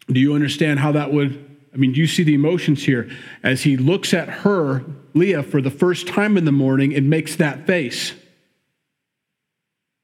[0.08, 1.46] do you understand how that would?
[1.72, 3.10] I mean, do you see the emotions here?
[3.42, 7.36] As he looks at her, Leah, for the first time in the morning and makes
[7.36, 8.12] that face.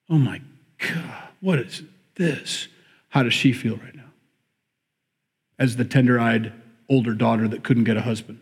[0.09, 0.41] Oh my
[0.79, 1.83] God, what is
[2.15, 2.69] this?
[3.09, 4.06] How does she feel right now?
[5.59, 6.53] As the tender eyed
[6.89, 8.41] older daughter that couldn't get a husband,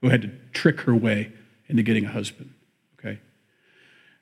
[0.00, 1.32] who had to trick her way
[1.68, 2.52] into getting a husband.
[2.98, 3.20] Okay?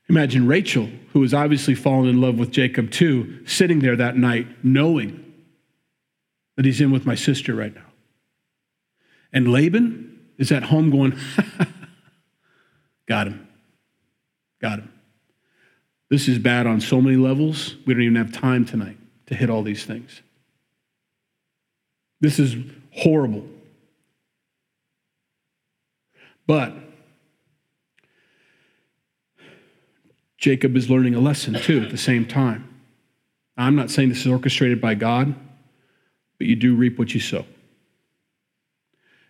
[0.09, 4.47] Imagine Rachel, who was obviously fallen in love with Jacob too, sitting there that night
[4.63, 5.23] knowing
[6.55, 7.81] that he's in with my sister right now.
[9.33, 11.17] And Laban is at home going,
[13.07, 13.47] Got him.
[14.61, 14.93] Got him.
[16.09, 19.49] This is bad on so many levels, we don't even have time tonight to hit
[19.49, 20.21] all these things.
[22.21, 22.55] This is
[22.91, 23.45] horrible.
[26.47, 26.73] But
[30.37, 32.67] Jacob is learning a lesson too at the same time.
[33.57, 35.35] I'm not saying this is orchestrated by God,
[36.37, 37.45] but you do reap what you sow.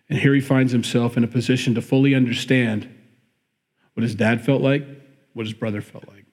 [0.08, 2.88] And here he finds himself in a position to fully understand
[3.94, 4.86] what his dad felt like,
[5.32, 6.24] what his brother felt like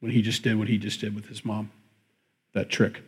[0.00, 1.70] when he just did what he just did with his mom,
[2.52, 3.02] that trick.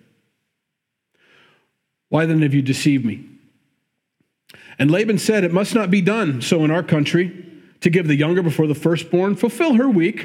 [2.08, 3.26] Why then have you deceived me?
[4.78, 7.44] And Laban said, It must not be done so in our country
[7.80, 9.36] to give the younger before the firstborn.
[9.36, 10.22] Fulfill her week,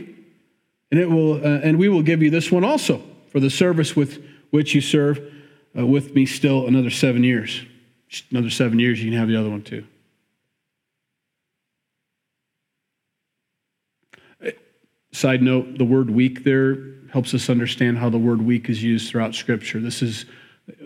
[0.91, 3.95] and, it will, uh, and we will give you this one also for the service
[3.95, 5.21] with which you serve
[5.77, 7.61] uh, with me still another seven years.
[8.29, 9.85] Another seven years, you can have the other one too.
[15.13, 16.77] Side note, the word week there
[17.11, 19.79] helps us understand how the word week is used throughout Scripture.
[19.79, 20.25] This is,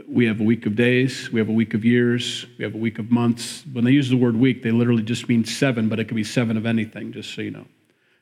[0.08, 2.78] we have a week of days, we have a week of years, we have a
[2.78, 3.64] week of months.
[3.72, 6.24] When they use the word week, they literally just mean seven, but it could be
[6.24, 7.66] seven of anything, just so you know.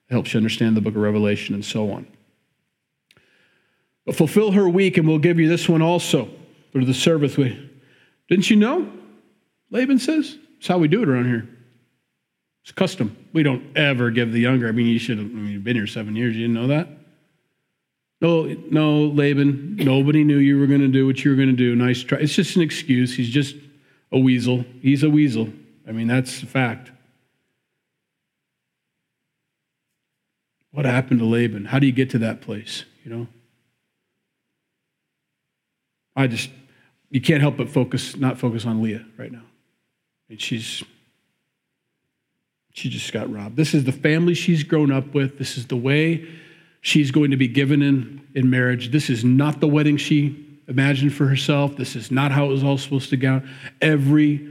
[0.10, 2.08] It helps you understand the book of Revelation and so on.
[4.06, 6.30] But fulfill her week, and we'll give you this one also
[6.72, 7.38] for the service.
[7.38, 7.70] We,
[8.30, 8.92] didn't you know?
[9.72, 10.38] Laban says.
[10.58, 11.48] It's how we do it around here.
[12.64, 13.18] It's custom.
[13.34, 14.68] We don't ever give the younger.
[14.68, 16.36] I mean, you should have I mean, you've been here seven years.
[16.36, 16.88] You didn't know that?
[18.24, 21.56] No, no, Laban, nobody knew you were going to do what you were going to
[21.56, 21.76] do.
[21.76, 22.20] Nice try.
[22.20, 23.14] It's just an excuse.
[23.14, 23.54] He's just
[24.14, 24.64] a weasel.
[24.82, 25.50] He's a weasel.
[25.86, 26.90] I mean, that's a fact.
[30.72, 31.66] What happened to Laban?
[31.66, 32.86] How do you get to that place?
[33.04, 33.28] You know?
[36.16, 36.50] I just,
[37.10, 39.44] you can't help but focus, not focus on Leah right now.
[40.30, 40.82] And she's,
[42.72, 43.58] she just got robbed.
[43.58, 45.38] This is the family she's grown up with.
[45.38, 46.26] This is the way
[46.84, 48.92] she's going to be given in, in marriage.
[48.92, 51.76] This is not the wedding she imagined for herself.
[51.78, 53.42] This is not how it was all supposed to go.
[53.82, 54.48] Every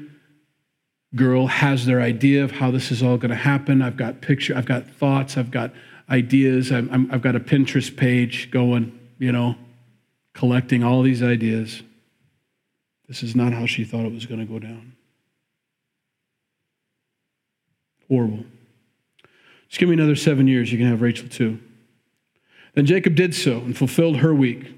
[1.15, 3.83] girl has their idea of how this is all going to happen.
[3.83, 5.73] I've got picture, I've got thoughts, I've got
[6.09, 6.73] ideas.
[6.73, 9.55] i have got a Pinterest page going, you know,
[10.33, 11.83] collecting all these ideas.
[13.09, 14.95] This is not how she thought it was going to go down.
[18.09, 18.47] Horrible.
[19.69, 20.73] Just give me another seven years.
[20.73, 21.59] You can have Rachel too.
[22.75, 24.75] Then Jacob did so and fulfilled her week.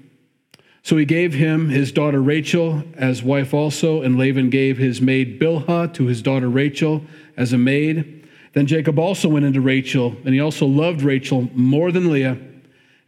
[0.83, 5.39] So he gave him his daughter Rachel as wife also, and Laban gave his maid
[5.39, 7.03] Bilhah to his daughter Rachel
[7.35, 8.27] as a maid.
[8.53, 12.37] Then Jacob also went into Rachel, and he also loved Rachel more than Leah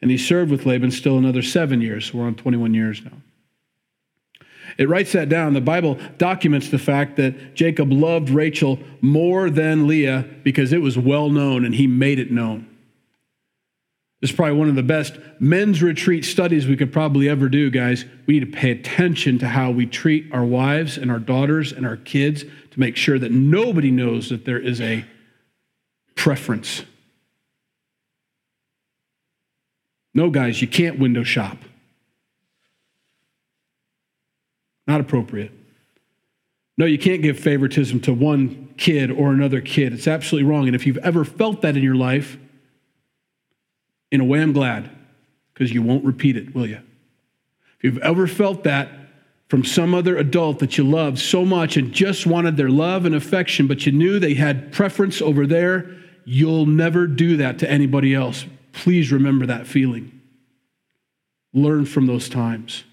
[0.02, 2.14] and he served with Laban still another seven years.
[2.14, 3.14] We're on 21 years now.
[4.78, 5.54] It writes that down.
[5.54, 10.98] The Bible documents the fact that Jacob loved Rachel more than Leah because it was
[10.98, 12.67] well known and he made it known.
[14.22, 17.70] This is probably one of the best men's retreat studies we could probably ever do,
[17.70, 18.04] guys.
[18.26, 21.86] We need to pay attention to how we treat our wives and our daughters and
[21.86, 25.06] our kids to make sure that nobody knows that there is a
[26.16, 26.84] preference
[30.18, 31.60] No, guys, you can't window shop.
[34.88, 35.52] Not appropriate.
[36.76, 39.94] No, you can't give favoritism to one kid or another kid.
[39.94, 40.66] It's absolutely wrong.
[40.66, 42.36] And if you've ever felt that in your life,
[44.12, 44.90] in a way, I'm glad,
[45.54, 46.80] because you won't repeat it, will you?
[47.78, 48.90] If you've ever felt that
[49.50, 53.16] from some other adult that you loved so much and just wanted their love and
[53.16, 55.90] affection, but you knew they had preference over there,
[56.26, 58.46] you'll never do that to anybody else.
[58.74, 60.12] Please remember that feeling.
[61.54, 62.84] Learn from those times.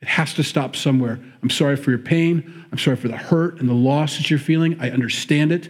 [0.00, 1.20] It has to stop somewhere.
[1.42, 2.64] I'm sorry for your pain.
[2.72, 4.80] I'm sorry for the hurt and the loss that you're feeling.
[4.80, 5.68] I understand it.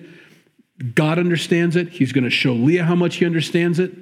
[0.95, 1.89] God understands it.
[1.89, 3.93] He's going to show Leah how much he understands it.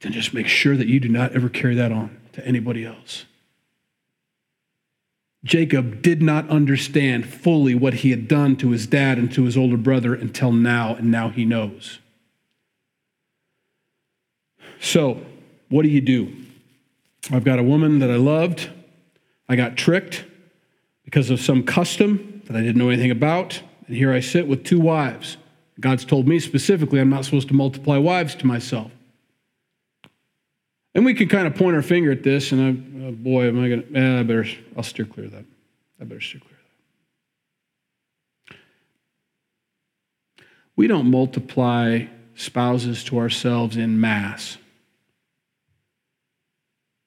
[0.00, 3.24] Then just make sure that you do not ever carry that on to anybody else.
[5.44, 9.56] Jacob did not understand fully what he had done to his dad and to his
[9.56, 12.00] older brother until now, and now he knows.
[14.80, 15.24] So,
[15.68, 16.34] what do you do?
[17.30, 18.70] I've got a woman that I loved.
[19.48, 20.24] I got tricked
[21.04, 23.62] because of some custom that I didn't know anything about.
[23.86, 25.36] And here I sit with two wives.
[25.80, 28.90] God's told me specifically I'm not supposed to multiply wives to myself.
[30.98, 33.62] And we can kind of point our finger at this, and I, oh boy, am
[33.62, 34.44] I going to, eh, I better,
[34.76, 35.44] I'll steer clear of that.
[36.00, 36.56] I better steer clear
[38.48, 38.56] of that.
[40.74, 44.58] We don't multiply spouses to ourselves in mass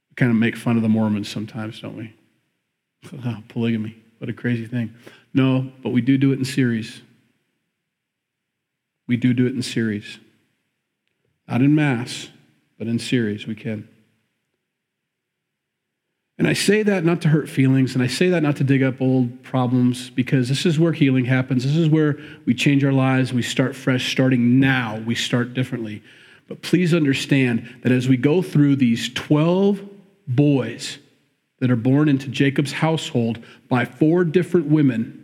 [0.10, 2.16] We kind of make fun of the Mormons sometimes, don't we?
[3.26, 4.96] Oh, polygamy, what a crazy thing.
[5.34, 7.02] No, but we do do it in series.
[9.06, 10.18] We do do it in series.
[11.46, 12.30] Not in mass,
[12.82, 13.88] but in series, we can.
[16.40, 18.82] And I say that not to hurt feelings, and I say that not to dig
[18.82, 21.64] up old problems, because this is where healing happens.
[21.64, 22.18] This is where
[22.48, 24.12] we change our lives, we start fresh.
[24.12, 26.02] Starting now, we start differently.
[26.48, 29.88] But please understand that as we go through these 12
[30.28, 30.98] boys
[31.60, 35.21] that are born into Jacob's household by four different women,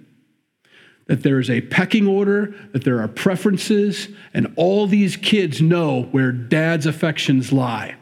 [1.07, 6.03] that there is a pecking order, that there are preferences, and all these kids know
[6.11, 7.95] where dad's affections lie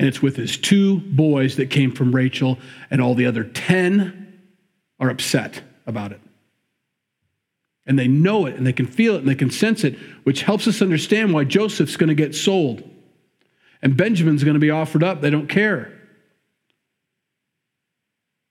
[0.00, 2.58] and it's with his two boys that came from Rachel,
[2.90, 4.40] and all the other 10
[4.98, 6.22] are upset about it.
[7.84, 10.40] And they know it, and they can feel it, and they can sense it, which
[10.40, 12.82] helps us understand why Joseph's going to get sold.
[13.82, 15.20] And Benjamin's going to be offered up.
[15.20, 15.92] They don't care.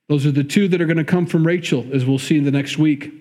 [0.07, 2.43] Those are the two that are going to come from Rachel, as we'll see in
[2.43, 3.11] the next week.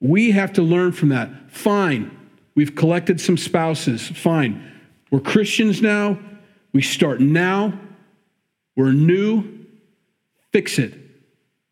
[0.00, 1.50] We have to learn from that.
[1.50, 2.10] Fine,
[2.54, 4.06] we've collected some spouses.
[4.08, 4.72] Fine.
[5.10, 6.18] We're Christians now.
[6.72, 7.78] We start now.
[8.76, 9.66] We're new.
[10.52, 10.94] Fix it.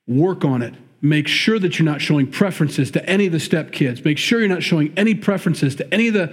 [0.07, 0.75] Work on it.
[1.01, 4.05] Make sure that you're not showing preferences to any of the step kids.
[4.05, 6.33] Make sure you're not showing any preferences to any of the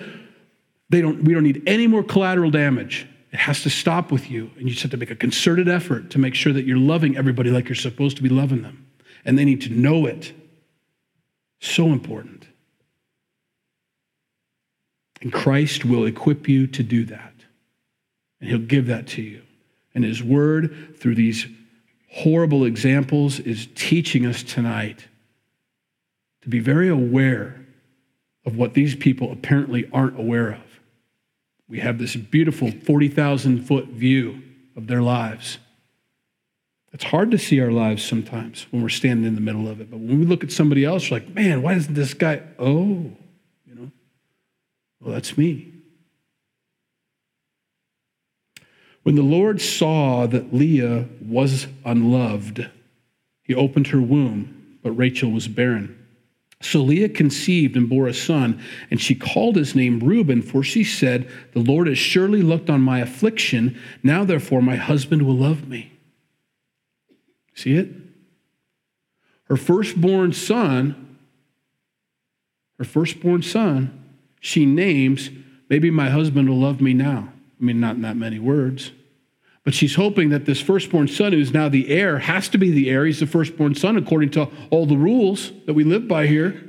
[0.89, 3.07] they don't we don't need any more collateral damage.
[3.31, 6.09] It has to stop with you and you just have to make a concerted effort
[6.11, 8.85] to make sure that you're loving everybody like you're supposed to be loving them.
[9.25, 10.33] And they need to know it.
[11.59, 12.47] So important.
[15.21, 17.33] And Christ will equip you to do that.
[18.39, 19.41] And He'll give that to you.
[19.93, 21.47] And His Word, through these
[22.11, 25.07] horrible examples, is teaching us tonight
[26.41, 27.65] to be very aware
[28.45, 30.79] of what these people apparently aren't aware of.
[31.67, 34.41] We have this beautiful 40,000 foot view
[34.75, 35.59] of their lives.
[36.91, 39.91] It's hard to see our lives sometimes when we're standing in the middle of it.
[39.91, 42.41] But when we look at somebody else, we're like, man, why isn't this guy?
[42.57, 43.11] Oh,
[43.65, 43.91] you know,
[44.99, 45.73] well, that's me.
[49.03, 52.69] When the Lord saw that Leah was unloved,
[53.43, 55.95] he opened her womb, but Rachel was barren.
[56.61, 58.61] So Leah conceived and bore a son,
[58.91, 62.81] and she called his name Reuben, for she said, The Lord has surely looked on
[62.81, 63.79] my affliction.
[64.03, 65.93] Now, therefore, my husband will love me.
[67.59, 67.89] See it?
[69.45, 71.17] Her firstborn son,
[72.77, 75.29] her firstborn son, she names,
[75.69, 77.31] Maybe my husband will love me now.
[77.61, 78.91] I mean, not in that many words.
[79.63, 82.89] But she's hoping that this firstborn son, who's now the heir, has to be the
[82.89, 83.05] heir.
[83.05, 86.65] He's the firstborn son according to all the rules that we live by here.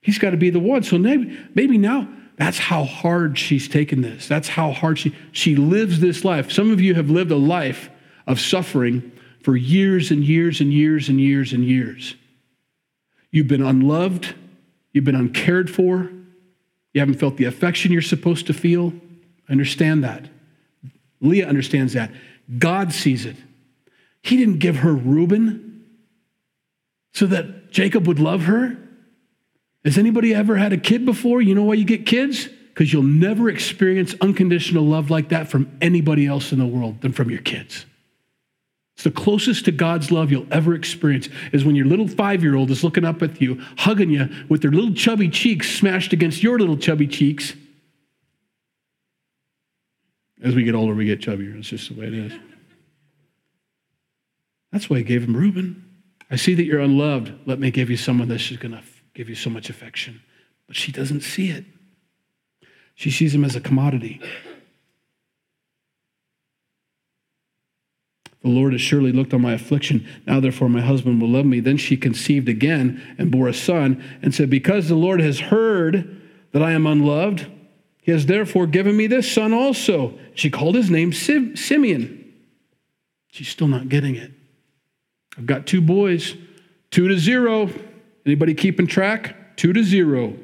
[0.00, 0.82] He's got to be the one.
[0.82, 4.26] So maybe, maybe now that's how hard she's taken this.
[4.26, 6.50] That's how hard she she lives this life.
[6.50, 7.90] Some of you have lived a life
[8.26, 9.12] of suffering
[9.42, 12.14] for years and years and years and years and years.
[13.30, 14.34] You've been unloved,
[14.92, 16.10] you've been uncared for,
[16.92, 18.92] you haven't felt the affection you're supposed to feel.
[19.48, 20.28] Understand that.
[21.20, 22.10] Leah understands that.
[22.58, 23.36] God sees it.
[24.22, 25.84] He didn't give her Reuben
[27.12, 28.76] so that Jacob would love her.
[29.84, 31.40] Has anybody ever had a kid before?
[31.40, 32.48] You know why you get kids?
[32.68, 37.12] Because you'll never experience unconditional love like that from anybody else in the world than
[37.12, 37.86] from your kids.
[39.00, 42.54] It's the closest to God's love you'll ever experience is when your little five year
[42.54, 46.42] old is looking up at you, hugging you with their little chubby cheeks smashed against
[46.42, 47.54] your little chubby cheeks,
[50.42, 51.58] as we get older, we get chubbier.
[51.58, 52.32] It's just the way it is.
[54.70, 55.82] That's why I gave him Reuben.
[56.30, 57.32] I see that you're unloved.
[57.46, 58.82] Let me give you someone that's just going to
[59.14, 60.20] give you so much affection.
[60.66, 61.64] But she doesn't see it.
[62.96, 64.20] She sees him as a commodity.
[68.42, 70.06] The Lord has surely looked on my affliction.
[70.26, 71.60] Now, therefore, my husband will love me.
[71.60, 76.20] Then she conceived again and bore a son and said, Because the Lord has heard
[76.52, 77.46] that I am unloved,
[78.00, 80.18] he has therefore given me this son also.
[80.34, 82.16] She called his name Sim- Simeon.
[83.28, 84.32] She's still not getting it.
[85.36, 86.34] I've got two boys,
[86.90, 87.70] two to zero.
[88.24, 89.56] Anybody keeping track?
[89.56, 90.34] Two to zero.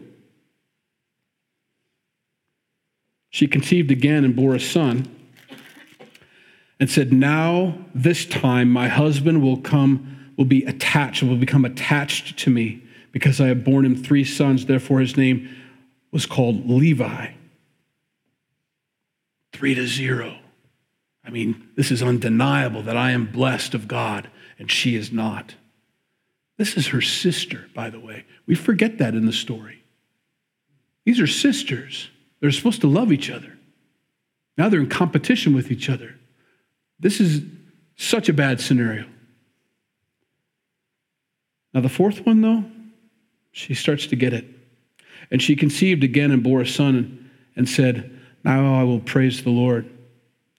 [3.30, 5.15] She conceived again and bore a son
[6.78, 12.38] and said, Now, this time, my husband will come, will be attached, will become attached
[12.40, 14.66] to me because I have borne him three sons.
[14.66, 15.48] Therefore, his name
[16.10, 17.32] was called Levi
[19.56, 20.36] three to zero.
[21.24, 25.54] I mean, this is undeniable that I am blessed of God and she is not.
[26.58, 28.24] This is her sister, by the way.
[28.46, 29.82] We forget that in the story.
[31.04, 32.10] These are sisters.
[32.40, 33.58] They're supposed to love each other.
[34.58, 36.16] Now they're in competition with each other.
[36.98, 37.42] This is
[37.96, 39.06] such a bad scenario.
[41.74, 42.64] Now, the fourth one, though,
[43.52, 44.46] she starts to get it.
[45.30, 49.50] And she conceived again and bore a son and said, Now I will praise the
[49.50, 49.90] Lord.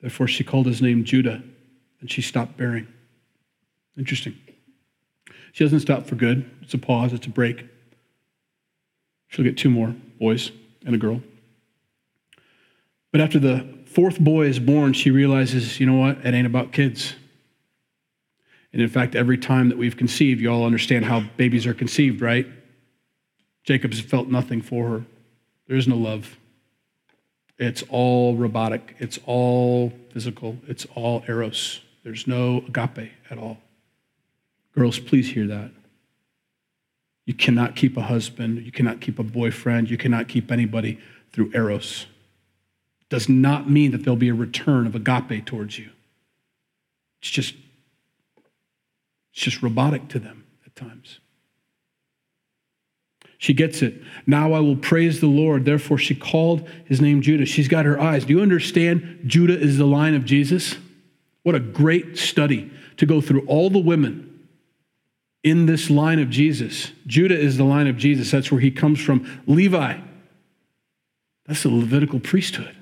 [0.01, 1.41] Therefore, she called his name Judah,
[2.01, 2.87] and she stopped bearing.
[3.97, 4.37] Interesting.
[5.53, 6.49] She doesn't stop for good.
[6.61, 7.65] It's a pause, it's a break.
[9.29, 10.51] She'll get two more boys
[10.85, 11.21] and a girl.
[13.11, 13.67] But after the
[13.97, 16.23] fourth boy is born, she realizes, you know what?
[16.23, 17.15] It ain't about kids.
[18.71, 22.21] And in fact, every time that we've conceived, you all understand how babies are conceived,
[22.21, 22.45] right?
[23.63, 25.05] Jacob's felt nothing for her.
[25.65, 26.37] There is no love.
[27.57, 31.81] It's all robotic, it's all physical, it's all eros.
[32.03, 33.57] There's no agape at all.
[34.75, 35.71] Girls, please hear that.
[37.25, 40.99] You cannot keep a husband, you cannot keep a boyfriend, you cannot keep anybody
[41.31, 42.05] through eros.
[43.09, 45.89] Does not mean that there'll be a return of agape towards you.
[47.21, 47.55] It's just
[49.33, 51.19] it's just robotic to them at times.
[53.37, 54.01] She gets it.
[54.25, 55.63] Now I will praise the Lord.
[55.63, 57.45] Therefore, she called his name Judah.
[57.45, 58.25] She's got her eyes.
[58.25, 59.19] Do you understand?
[59.27, 60.75] Judah is the line of Jesus.
[61.43, 64.27] What a great study to go through all the women
[65.43, 66.91] in this line of Jesus.
[67.05, 68.31] Judah is the line of Jesus.
[68.31, 69.41] That's where he comes from.
[69.45, 69.99] Levi,
[71.45, 72.76] that's the Levitical priesthood.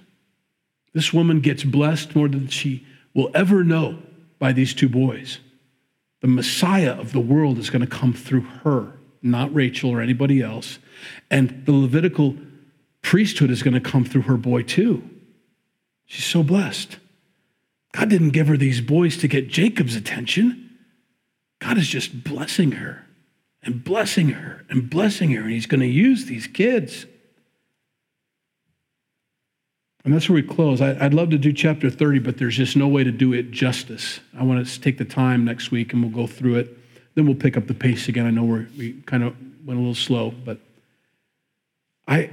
[0.95, 3.99] This woman gets blessed more than she will ever know
[4.39, 5.39] by these two boys.
[6.21, 10.41] The Messiah of the world is going to come through her, not Rachel or anybody
[10.41, 10.79] else.
[11.29, 12.37] And the Levitical
[13.01, 15.07] priesthood is going to come through her boy too.
[16.05, 16.97] She's so blessed.
[17.91, 20.77] God didn't give her these boys to get Jacob's attention.
[21.59, 23.05] God is just blessing her
[23.61, 25.41] and blessing her and blessing her.
[25.41, 27.05] And he's going to use these kids.
[30.05, 30.81] And that's where we close.
[30.81, 33.49] I, would love to do chapter 30, but there's just no way to do it
[33.49, 34.19] justice.
[34.37, 36.77] I want to take the time next week and we'll go through it.
[37.15, 38.27] Then we'll pick up the pace again.
[38.27, 39.35] I know we're, we kind of
[39.65, 40.59] went a little slow, but
[42.07, 42.29] I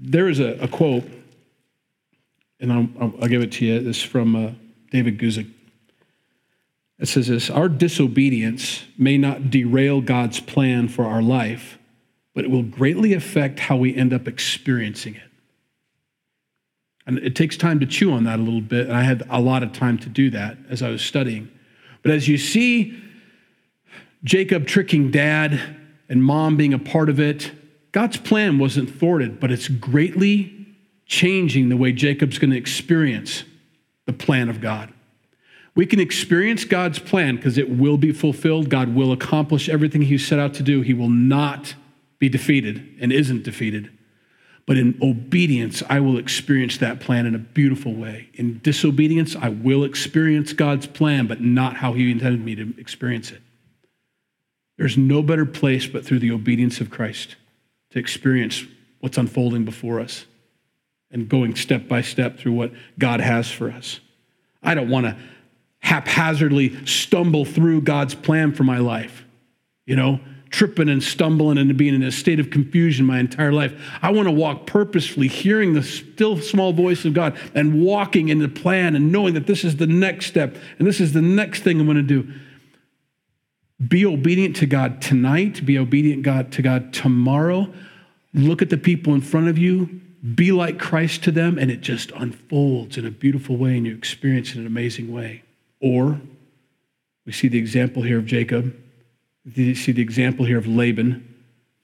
[0.00, 1.04] there is a, a quote,
[2.60, 3.80] and I'll, I'll, give it to you.
[3.80, 4.50] This from uh,
[4.90, 5.50] David Guzik.
[6.98, 11.78] It says this Our disobedience may not derail God's plan for our life,
[12.34, 15.27] but it will greatly affect how we end up experiencing it.
[17.08, 18.86] And it takes time to chew on that a little bit.
[18.86, 21.50] And I had a lot of time to do that as I was studying.
[22.02, 23.02] But as you see
[24.22, 25.58] Jacob tricking dad
[26.10, 27.50] and mom being a part of it,
[27.92, 30.66] God's plan wasn't thwarted, but it's greatly
[31.06, 33.44] changing the way Jacob's going to experience
[34.04, 34.92] the plan of God.
[35.74, 38.68] We can experience God's plan because it will be fulfilled.
[38.68, 40.82] God will accomplish everything He set out to do.
[40.82, 41.74] He will not
[42.18, 43.97] be defeated and isn't defeated.
[44.68, 48.28] But in obedience, I will experience that plan in a beautiful way.
[48.34, 53.30] In disobedience, I will experience God's plan, but not how He intended me to experience
[53.30, 53.40] it.
[54.76, 57.36] There's no better place but through the obedience of Christ
[57.92, 58.62] to experience
[59.00, 60.26] what's unfolding before us
[61.10, 64.00] and going step by step through what God has for us.
[64.62, 65.16] I don't want to
[65.78, 69.24] haphazardly stumble through God's plan for my life.
[69.86, 70.20] You know,
[70.50, 73.72] tripping and stumbling and being in a state of confusion my entire life.
[74.02, 78.38] I want to walk purposefully, hearing the still small voice of God and walking in
[78.38, 81.62] the plan and knowing that this is the next step and this is the next
[81.62, 82.32] thing I'm going to do.
[83.86, 87.72] Be obedient to God tonight, be obedient God to God tomorrow.
[88.34, 90.00] Look at the people in front of you,
[90.34, 93.94] be like Christ to them, and it just unfolds in a beautiful way and you
[93.94, 95.42] experience it in an amazing way.
[95.80, 96.20] Or
[97.24, 98.74] we see the example here of Jacob
[99.54, 101.24] you see the example here of Laban.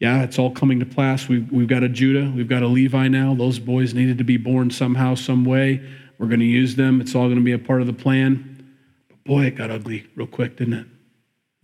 [0.01, 1.29] Yeah, it's all coming to pass.
[1.29, 3.35] We've, we've got a Judah, we've got a Levi now.
[3.35, 5.83] Those boys needed to be born somehow, some way.
[6.19, 7.01] We're going to use them.
[7.01, 8.67] It's all going to be a part of the plan.
[9.09, 10.87] But boy, it got ugly real quick, didn't it?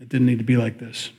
[0.01, 1.11] It didn't need to be like this.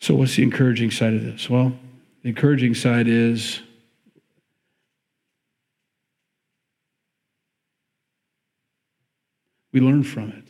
[0.00, 1.48] So, what's the encouraging side of this?
[1.48, 1.72] Well,
[2.22, 3.60] the encouraging side is
[9.72, 10.43] we learn from it.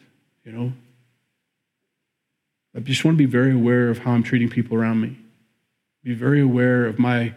[0.44, 0.72] You know?
[2.76, 5.16] I just want to be very aware of how I'm treating people around me.
[6.02, 7.34] Be very aware of my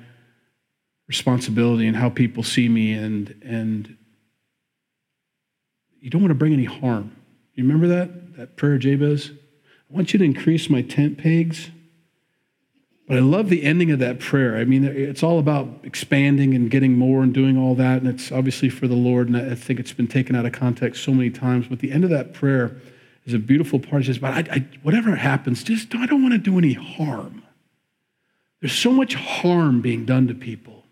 [1.07, 3.95] responsibility and how people see me and and
[6.01, 7.15] you don't want to bring any harm.
[7.53, 8.35] You remember that?
[8.35, 9.31] That prayer Jabez?
[9.31, 11.71] I want you to increase my tent pegs
[13.07, 14.57] but I love the ending of that prayer.
[14.57, 18.01] I mean, it's all about expanding and getting more and doing all that.
[18.01, 19.29] And it's obviously for the Lord.
[19.29, 21.67] And I think it's been taken out of context so many times.
[21.69, 22.75] But the end of that prayer
[23.27, 24.03] is a beautiful part.
[24.03, 27.43] It says, but I, I, whatever happens, just I don't want to do any harm.
[28.61, 30.83] There's so much harm being done to people.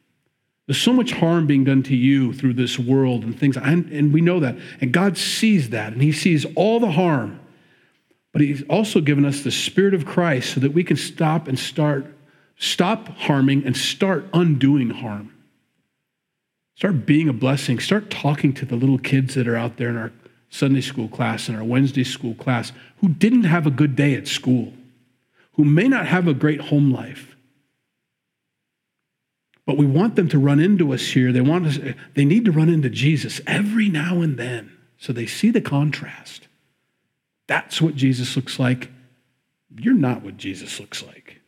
[0.67, 3.55] There's so much harm being done to you through this world and things.
[3.55, 4.57] And, and we know that.
[4.81, 5.93] And God sees that.
[5.93, 7.39] And He sees all the harm.
[8.33, 11.57] But He's also given us the Spirit of Christ so that we can stop and
[11.57, 12.05] start,
[12.57, 15.31] stop harming and start undoing harm.
[16.75, 17.79] Start being a blessing.
[17.79, 20.11] Start talking to the little kids that are out there in our
[20.55, 24.27] Sunday school class and our Wednesday school class who didn't have a good day at
[24.27, 24.73] school,
[25.53, 27.35] who may not have a great home life.
[29.65, 31.33] But we want them to run into us here.
[31.33, 31.79] They want us,
[32.13, 36.47] they need to run into Jesus every now and then so they see the contrast.
[37.47, 38.89] That's what Jesus looks like.
[39.77, 41.41] You're not what Jesus looks like.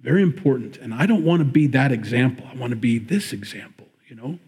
[0.00, 0.76] Very important.
[0.76, 2.46] And I don't want to be that example.
[2.52, 4.38] I want to be this example, you know?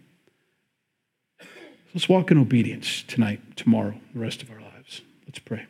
[1.93, 5.01] Let's walk in obedience tonight, tomorrow, the rest of our lives.
[5.27, 5.67] Let's pray.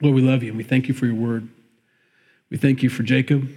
[0.00, 1.48] Lord, we love you and we thank you for your word.
[2.50, 3.48] We thank you for Jacob.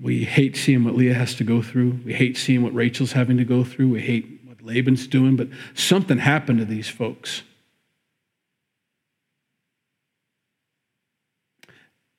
[0.00, 2.00] We hate seeing what Leah has to go through.
[2.04, 3.90] We hate seeing what Rachel's having to go through.
[3.90, 7.42] We hate what Laban's doing, but something happened to these folks.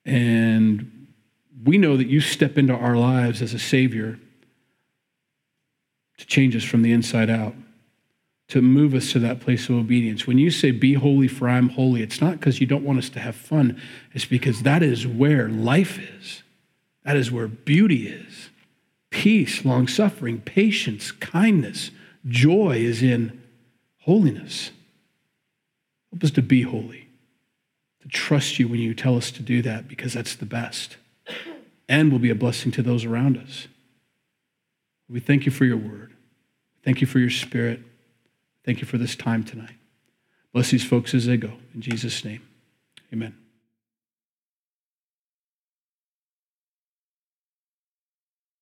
[0.06, 1.08] And
[1.64, 4.20] we know that you step into our lives as a Savior
[6.18, 7.54] to change us from the inside out,
[8.50, 10.26] to move us to that place of obedience.
[10.26, 13.10] When you say, Be holy, for I'm holy, it's not because you don't want us
[13.10, 13.82] to have fun,
[14.14, 16.44] it's because that is where life is.
[17.04, 18.50] That is where beauty is.
[19.10, 21.92] Peace, long suffering, patience, kindness,
[22.26, 23.42] joy is in
[24.02, 24.72] holiness.
[26.12, 27.08] Help us to be holy,
[28.02, 30.98] to trust you when you tell us to do that because that's the best
[31.90, 33.68] and will be a blessing to those around us.
[35.10, 36.14] We thank you for your word.
[36.84, 37.82] Thank you for your spirit.
[38.68, 39.78] Thank you for this time tonight.
[40.52, 41.54] Bless these folks as they go.
[41.74, 42.46] In Jesus' name,
[43.14, 43.47] amen.